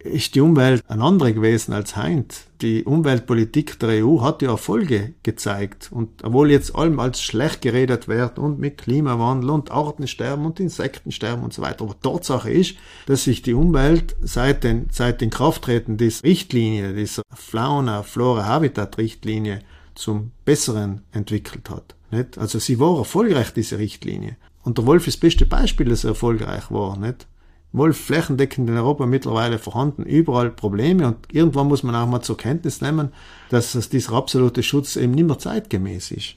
ist 0.00 0.34
die 0.34 0.40
Umwelt 0.40 0.82
eine 0.88 1.04
andere 1.04 1.32
gewesen 1.32 1.72
als 1.72 1.96
heute. 1.96 2.34
Die 2.60 2.82
Umweltpolitik 2.82 3.78
der 3.78 4.04
EU 4.04 4.20
hat 4.20 4.42
ja 4.42 4.50
Erfolge 4.50 5.14
gezeigt. 5.22 5.90
Und 5.92 6.24
obwohl 6.24 6.50
jetzt 6.50 6.74
allem 6.74 6.98
als 6.98 7.22
schlecht 7.22 7.62
geredet 7.62 8.08
wird 8.08 8.40
und 8.40 8.58
mit 8.58 8.78
Klimawandel 8.78 9.50
und 9.50 9.70
Artensterben 9.70 10.44
und 10.44 10.58
Insektensterben 10.58 11.44
und 11.44 11.54
so 11.54 11.62
weiter. 11.62 11.84
Aber 11.84 11.94
Tatsache 12.00 12.50
ist, 12.50 12.74
dass 13.06 13.22
sich 13.22 13.42
die 13.42 13.54
Umwelt 13.54 14.16
seit 14.20 14.64
den, 14.64 14.88
seit 14.90 15.20
den 15.20 15.30
Krafttreten 15.30 15.96
dieser 15.96 16.24
Richtlinie, 16.24 16.94
dieser 16.94 17.22
Fauna, 17.32 18.02
Flora, 18.02 18.44
Habitat 18.44 18.98
Richtlinie 18.98 19.60
zum 19.94 20.32
Besseren 20.44 21.02
entwickelt 21.12 21.70
hat. 21.70 21.94
Also 22.36 22.58
sie 22.58 22.80
war 22.80 22.98
erfolgreich, 22.98 23.52
diese 23.52 23.78
Richtlinie. 23.78 24.36
Und 24.64 24.78
der 24.78 24.86
Wolf 24.86 25.06
ist 25.06 25.16
das 25.16 25.20
beste 25.20 25.46
Beispiel, 25.46 25.88
dass 25.88 26.04
er 26.04 26.10
erfolgreich 26.10 26.70
war, 26.70 26.98
nicht? 26.98 27.26
Wolf 27.72 27.96
flächendeckend 27.96 28.70
in 28.70 28.76
Europa 28.76 29.04
mittlerweile 29.04 29.58
vorhanden, 29.58 30.04
überall 30.04 30.50
Probleme 30.50 31.08
und 31.08 31.16
irgendwann 31.32 31.66
muss 31.66 31.82
man 31.82 31.96
auch 31.96 32.06
mal 32.06 32.22
zur 32.22 32.36
Kenntnis 32.36 32.80
nehmen, 32.80 33.08
dass, 33.50 33.72
dieser 33.88 34.12
absolute 34.12 34.62
Schutz 34.62 34.94
eben 34.94 35.12
nicht 35.12 35.26
mehr 35.26 35.38
zeitgemäß 35.40 36.12
ist. 36.12 36.36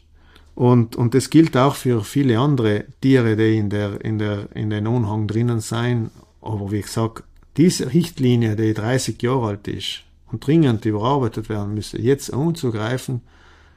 Und, 0.56 0.96
und 0.96 1.14
das 1.14 1.30
gilt 1.30 1.56
auch 1.56 1.76
für 1.76 2.04
viele 2.04 2.40
andere 2.40 2.86
Tiere, 3.02 3.36
die 3.36 3.56
in 3.56 3.70
der, 3.70 4.04
in 4.04 4.18
der, 4.18 4.48
in 4.56 4.72
den 4.72 4.88
Anhang 4.88 5.28
drinnen 5.28 5.60
sein. 5.60 6.10
Aber 6.42 6.72
wie 6.72 6.82
gesagt, 6.82 7.24
diese 7.56 7.94
Richtlinie, 7.94 8.56
die 8.56 8.74
30 8.74 9.22
Jahre 9.22 9.50
alt 9.50 9.68
ist 9.68 10.02
und 10.32 10.46
dringend 10.46 10.86
überarbeitet 10.86 11.50
werden 11.50 11.76
müsste, 11.76 12.02
jetzt 12.02 12.34
anzugreifen, 12.34 13.22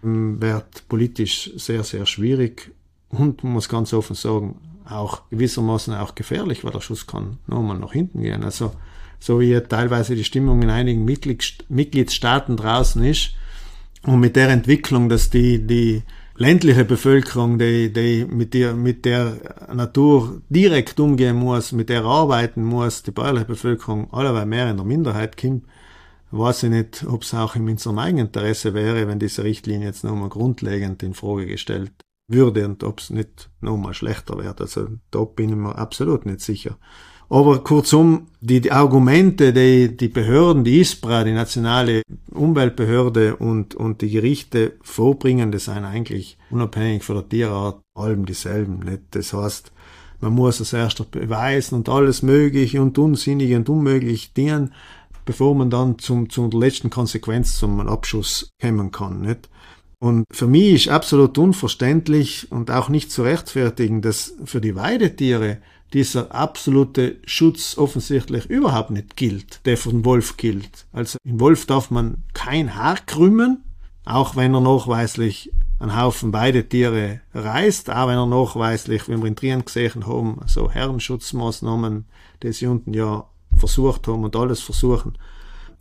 wird 0.01 0.89
politisch 0.89 1.51
sehr, 1.57 1.85
sehr 1.85 2.07
schwierig 2.07 2.73
und 3.11 3.45
man 3.45 3.55
muss 3.55 3.69
ganz 3.69 3.93
offen 3.93 4.15
sagen, 4.15 4.57
auch 4.89 5.23
gewissermaßen 5.31 5.95
auch 5.95 6.15
gefährlich, 6.15 6.65
weil 6.65 6.73
der 6.73 6.81
Schuss 6.81 7.07
kann 7.07 7.39
nochmal 7.47 7.79
nach 7.79 7.93
hinten 7.93 8.23
gehen. 8.23 8.43
Also 8.43 8.73
so 9.19 9.41
wie 9.41 9.59
teilweise 9.61 10.15
die 10.17 10.25
Stimmung 10.25 10.63
in 10.63 10.71
einigen 10.71 11.05
Mitgliedstaaten 11.05 12.57
draußen 12.57 13.05
ist 13.05 13.35
und 14.05 14.21
mit 14.21 14.37
der 14.37 14.49
Entwicklung, 14.49 15.09
dass 15.09 15.31
die, 15.31 15.67
die 15.67 16.03
ländliche 16.37 16.85
Bevölkerung, 16.85 17.59
die, 17.59 17.93
die 17.93 18.25
mit, 18.25 18.55
der, 18.55 18.75
mit 18.75 19.05
der 19.05 19.37
Natur 19.73 20.41
direkt 20.49 20.99
umgehen 20.99 21.37
muss, 21.37 21.73
mit 21.73 21.91
der 21.91 22.05
arbeiten 22.05 22.65
muss, 22.65 23.03
die 23.03 23.11
bäuerliche 23.11 23.47
Bevölkerung 23.47 24.13
allerweil 24.13 24.47
mehr 24.47 24.71
in 24.71 24.77
der 24.77 24.87
Minderheit 24.87 25.37
kommt, 25.37 25.65
weiß 26.31 26.63
ich 26.63 26.71
nicht, 26.71 27.05
ob 27.07 27.23
es 27.23 27.35
auch 27.35 27.57
in 27.57 27.69
unserem 27.69 27.99
eigenen 27.99 28.27
Interesse 28.29 28.73
wäre, 28.73 29.07
wenn 29.07 29.19
diese 29.19 29.45
Richtlinie 29.45 29.89
jetzt 29.89 30.05
nochmal 30.05 30.29
grundlegend 30.29 31.03
in 31.03 31.13
Frage 31.13 31.47
gestellt 31.47 31.93
würde 32.31 32.65
und 32.65 32.85
ob 32.85 33.01
es 33.01 33.11
nicht 33.11 33.51
nochmal 33.61 33.95
schlechter 33.95 34.39
wird. 34.39 34.61
Also 34.61 34.87
da 35.11 35.25
bin 35.25 35.51
ich 35.51 35.57
mir 35.57 35.77
absolut 35.77 36.27
nicht 36.27 36.41
sicher. 36.41 36.79
Aber 37.31 37.63
kurzum, 37.63 38.27
die, 38.41 38.61
die 38.61 38.73
Argumente, 38.73 39.53
die 39.53 39.97
die 39.97 40.09
Behörden, 40.09 40.65
die 40.65 40.81
ISPRA, 40.81 41.23
die 41.23 41.33
nationale 41.33 42.03
Umweltbehörde 42.33 43.37
und, 43.37 43.77
und 43.77 44.03
die 44.03 44.11
Gerichte 44.11 44.73
vorbringen, 44.83 45.53
das 45.53 45.67
sind 45.67 45.85
eigentlich 45.85 46.39
unabhängig 46.51 47.05
von 47.05 47.17
der 47.17 47.29
Tierart 47.29 47.83
allem 47.95 48.27
dieselben. 48.27 48.81
Nicht? 48.81 49.03
Das 49.13 49.33
heißt, 49.33 49.71
man 50.21 50.33
muss 50.33 50.59
es 50.59 50.73
erst 50.73 51.09
beweisen 51.13 51.77
und 51.77 51.89
alles 51.89 52.23
mögliche 52.23 52.83
und 52.83 52.99
unsinnige 52.99 53.57
und 53.57 53.69
unmöglich 53.69 54.35
dienen, 54.35 54.75
bevor 55.25 55.55
man 55.55 55.71
dann 55.71 56.01
zum, 56.01 56.31
zum 56.31 56.51
letzten 56.51 56.91
Konsequenz 56.91 57.57
zum 57.57 57.79
Abschuss 57.79 58.51
kommen 58.61 58.91
kann. 58.91 59.21
Nicht? 59.21 59.49
Und 60.01 60.25
für 60.33 60.47
mich 60.47 60.87
ist 60.87 60.89
absolut 60.89 61.37
unverständlich 61.37 62.51
und 62.51 62.71
auch 62.71 62.89
nicht 62.89 63.13
zu 63.13 63.23
rechtfertigen, 63.23 64.01
dass 64.01 64.35
für 64.45 64.63
die 64.63 64.75
Weidetiere 64.75 65.59
dieser 65.93 66.35
absolute 66.35 67.19
Schutz 67.27 67.77
offensichtlich 67.77 68.47
überhaupt 68.47 68.91
nicht 68.91 69.17
gilt, 69.17 69.65
der 69.67 69.77
von 69.77 70.05
Wolf 70.07 70.39
gilt. 70.39 70.87
Also 70.93 71.19
im 71.25 71.39
Wolf 71.39 71.67
darf 71.67 71.91
man 71.91 72.23
kein 72.33 72.77
Haar 72.77 72.97
krümmen, 73.05 73.63
auch 74.07 74.37
wenn 74.37 74.55
er 74.55 74.63
nachweislich 74.63 75.53
einen 75.79 76.01
Haufen 76.01 76.31
beide 76.31 76.67
Tiere 76.69 77.21
reißt, 77.35 77.91
auch 77.91 78.09
wenn 78.09 78.17
er 78.17 78.27
nachweislich, 78.27 79.09
wie 79.09 79.17
wir 79.17 79.27
in 79.27 79.37
Trien 79.37 79.65
gesehen 79.65 80.07
haben, 80.07 80.41
so 80.47 80.71
Herrenschutzmaßnahmen, 80.71 82.07
die 82.43 82.53
sie 82.53 82.67
unten 82.67 82.95
ja 82.95 83.27
versucht 83.57 84.07
haben 84.09 84.25
und 84.25 84.37
alles 84.37 84.61
versuchen, 84.61 85.19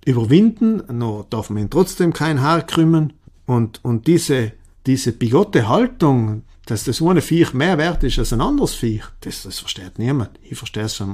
überwinden, 0.05 0.83
noch 0.97 1.25
darf 1.29 1.49
man 1.49 1.63
ihn 1.63 1.69
trotzdem 1.69 2.13
kein 2.13 2.41
Haar 2.41 2.61
krümmen. 2.61 3.13
Und, 3.49 3.83
und 3.83 4.05
diese, 4.05 4.51
diese 4.85 5.11
bigotte 5.11 5.67
Haltung, 5.67 6.43
dass 6.67 6.83
das 6.83 7.01
eine 7.01 7.19
Viech 7.19 7.51
mehr 7.55 7.79
wert 7.79 8.03
ist 8.03 8.19
als 8.19 8.31
ein 8.31 8.41
anderes 8.41 8.75
Viech, 8.75 9.05
das, 9.21 9.41
das 9.41 9.57
versteht 9.57 9.97
niemand. 9.97 10.39
Ich 10.43 10.55
verstehe 10.55 10.83
es 10.83 10.99
äh, 10.99 11.05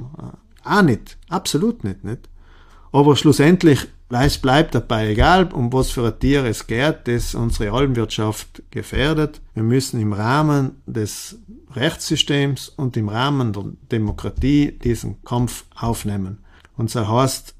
auch 0.66 0.82
nicht. 0.82 1.18
Absolut 1.30 1.86
nicht, 1.86 2.04
nicht. 2.04 2.28
Aber 2.92 3.16
schlussendlich, 3.16 3.88
es 4.10 4.38
bleibt 4.38 4.76
dabei 4.76 5.12
egal, 5.12 5.54
um 5.54 5.72
was 5.72 5.92
für 5.92 6.06
ein 6.06 6.20
Tier 6.20 6.44
es 6.44 6.68
geht, 6.68 7.08
das 7.08 7.36
unsere 7.36 7.72
Almwirtschaft 7.72 8.64
gefährdet. 8.70 9.40
Wir 9.54 9.64
müssen 9.64 10.02
im 10.02 10.12
Rahmen 10.12 10.82
des 10.86 11.40
Rechtssystems 11.74 12.68
und 12.68 12.98
im 12.98 13.08
Rahmen 13.08 13.54
der 13.54 13.64
Demokratie 13.94 14.74
diesen 14.74 15.24
Kampf 15.24 15.64
aufnehmen. 15.74 16.40
Und 16.76 16.90
so 16.90 17.08
heißt, 17.08 17.55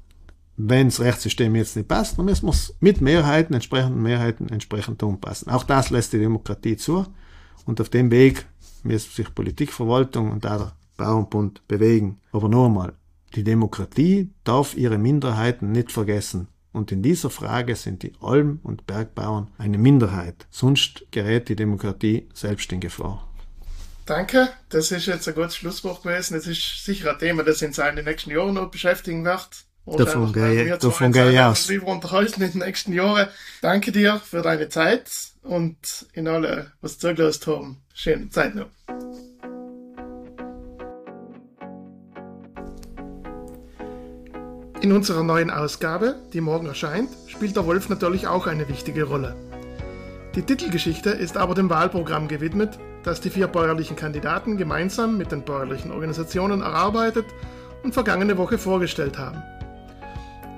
wenn 0.56 0.88
das 0.88 1.00
Rechtssystem 1.00 1.54
jetzt 1.54 1.76
nicht 1.76 1.88
passt, 1.88 2.18
dann 2.18 2.24
müssen 2.24 2.46
wir 2.46 2.52
es 2.52 2.74
mit 2.80 3.00
Mehrheiten, 3.00 3.54
entsprechenden 3.54 4.02
Mehrheiten 4.02 4.48
entsprechend 4.48 5.02
umpassen. 5.02 5.50
Auch 5.50 5.64
das 5.64 5.90
lässt 5.90 6.12
die 6.12 6.18
Demokratie 6.18 6.76
zu. 6.76 7.06
Und 7.66 7.80
auf 7.80 7.88
dem 7.88 8.10
Weg 8.10 8.46
müssen 8.82 9.10
sich 9.12 9.34
Politikverwaltung 9.34 10.30
und 10.30 10.46
auch 10.46 10.58
der 10.58 10.72
Bauernbund 10.96 11.66
bewegen. 11.68 12.20
Aber 12.32 12.48
noch 12.48 12.66
einmal, 12.66 12.94
die 13.34 13.44
Demokratie 13.44 14.30
darf 14.44 14.76
ihre 14.76 14.98
Minderheiten 14.98 15.72
nicht 15.72 15.92
vergessen. 15.92 16.48
Und 16.72 16.92
in 16.92 17.02
dieser 17.02 17.30
Frage 17.30 17.74
sind 17.74 18.02
die 18.02 18.12
Alm- 18.20 18.60
und 18.62 18.86
Bergbauern 18.86 19.50
eine 19.58 19.78
Minderheit. 19.78 20.46
Sonst 20.50 21.06
gerät 21.10 21.48
die 21.48 21.56
Demokratie 21.56 22.28
selbst 22.32 22.70
in 22.72 22.80
Gefahr. 22.80 23.26
Danke, 24.06 24.50
das 24.68 24.92
ist 24.92 25.06
jetzt 25.06 25.26
ein 25.26 25.34
gutes 25.34 25.56
Schlusswort 25.56 26.02
gewesen. 26.02 26.34
Das 26.34 26.46
ist 26.46 26.84
sicher 26.84 27.12
ein 27.12 27.18
Thema, 27.18 27.42
das 27.42 27.60
uns 27.60 27.78
in 27.78 27.96
den 27.96 28.04
nächsten 28.04 28.30
Jahren 28.30 28.54
noch 28.54 28.70
beschäftigen 28.70 29.24
wird. 29.24 29.65
Davon 29.86 30.32
gehe, 30.32 30.76
davon 30.78 31.12
gehe 31.12 31.30
ich 31.30 31.40
aus. 31.40 31.68
Wir 31.68 31.86
unterhalten 31.86 32.42
in 32.42 32.50
den 32.50 32.60
nächsten 32.60 32.92
Jahren. 32.92 33.28
Danke 33.62 33.92
dir 33.92 34.18
für 34.18 34.42
deine 34.42 34.68
Zeit 34.68 35.08
und 35.42 36.06
in 36.12 36.26
alle, 36.26 36.72
was 36.80 36.98
zugelassen 36.98 37.46
haben. 37.46 37.76
Schöne 37.94 38.28
Zeit 38.30 38.56
noch. 38.56 38.66
In 44.80 44.92
unserer 44.92 45.22
neuen 45.22 45.50
Ausgabe, 45.50 46.16
die 46.32 46.40
morgen 46.40 46.66
erscheint, 46.66 47.10
spielt 47.28 47.54
der 47.56 47.66
Wolf 47.66 47.88
natürlich 47.88 48.26
auch 48.26 48.46
eine 48.46 48.68
wichtige 48.68 49.04
Rolle. 49.04 49.36
Die 50.34 50.42
Titelgeschichte 50.42 51.10
ist 51.10 51.36
aber 51.36 51.54
dem 51.54 51.70
Wahlprogramm 51.70 52.28
gewidmet, 52.28 52.78
das 53.04 53.20
die 53.20 53.30
vier 53.30 53.46
bäuerlichen 53.46 53.96
Kandidaten 53.96 54.56
gemeinsam 54.56 55.16
mit 55.16 55.32
den 55.32 55.44
bäuerlichen 55.44 55.92
Organisationen 55.92 56.60
erarbeitet 56.60 57.24
und 57.84 57.94
vergangene 57.94 58.36
Woche 58.36 58.58
vorgestellt 58.58 59.16
haben. 59.16 59.42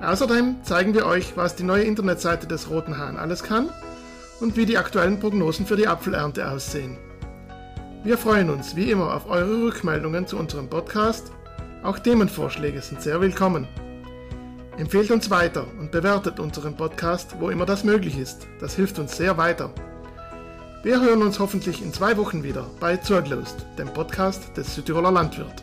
Außerdem 0.01 0.63
zeigen 0.63 0.93
wir 0.93 1.05
euch, 1.05 1.35
was 1.35 1.55
die 1.55 1.63
neue 1.63 1.83
Internetseite 1.83 2.47
des 2.47 2.69
Roten 2.69 2.97
Hahn 2.97 3.17
alles 3.17 3.43
kann 3.43 3.69
und 4.39 4.55
wie 4.55 4.65
die 4.65 4.77
aktuellen 4.77 5.19
Prognosen 5.19 5.65
für 5.65 5.75
die 5.75 5.87
Apfelernte 5.87 6.49
aussehen. 6.49 6.97
Wir 8.03 8.17
freuen 8.17 8.49
uns 8.49 8.77
wie 8.77 8.91
immer 8.91 9.13
auf 9.13 9.29
eure 9.29 9.63
Rückmeldungen 9.63 10.25
zu 10.25 10.37
unserem 10.37 10.69
Podcast. 10.69 11.31
Auch 11.83 11.99
Themenvorschläge 11.99 12.81
sind 12.81 13.01
sehr 13.01 13.19
willkommen. 13.19 13.67
Empfehlt 14.77 15.11
uns 15.11 15.29
weiter 15.29 15.65
und 15.77 15.91
bewertet 15.91 16.39
unseren 16.39 16.77
Podcast, 16.77 17.35
wo 17.39 17.49
immer 17.49 17.65
das 17.65 17.83
möglich 17.83 18.17
ist. 18.17 18.47
Das 18.61 18.75
hilft 18.75 18.99
uns 18.99 19.17
sehr 19.17 19.37
weiter. 19.37 19.73
Wir 20.81 21.01
hören 21.01 21.21
uns 21.21 21.39
hoffentlich 21.39 21.81
in 21.81 21.91
zwei 21.91 22.15
Wochen 22.15 22.41
wieder 22.41 22.65
bei 22.79 22.95
Zurglost, 22.95 23.65
dem 23.77 23.89
Podcast 23.89 24.55
des 24.55 24.73
Südtiroler 24.75 25.11
Landwirt. 25.11 25.61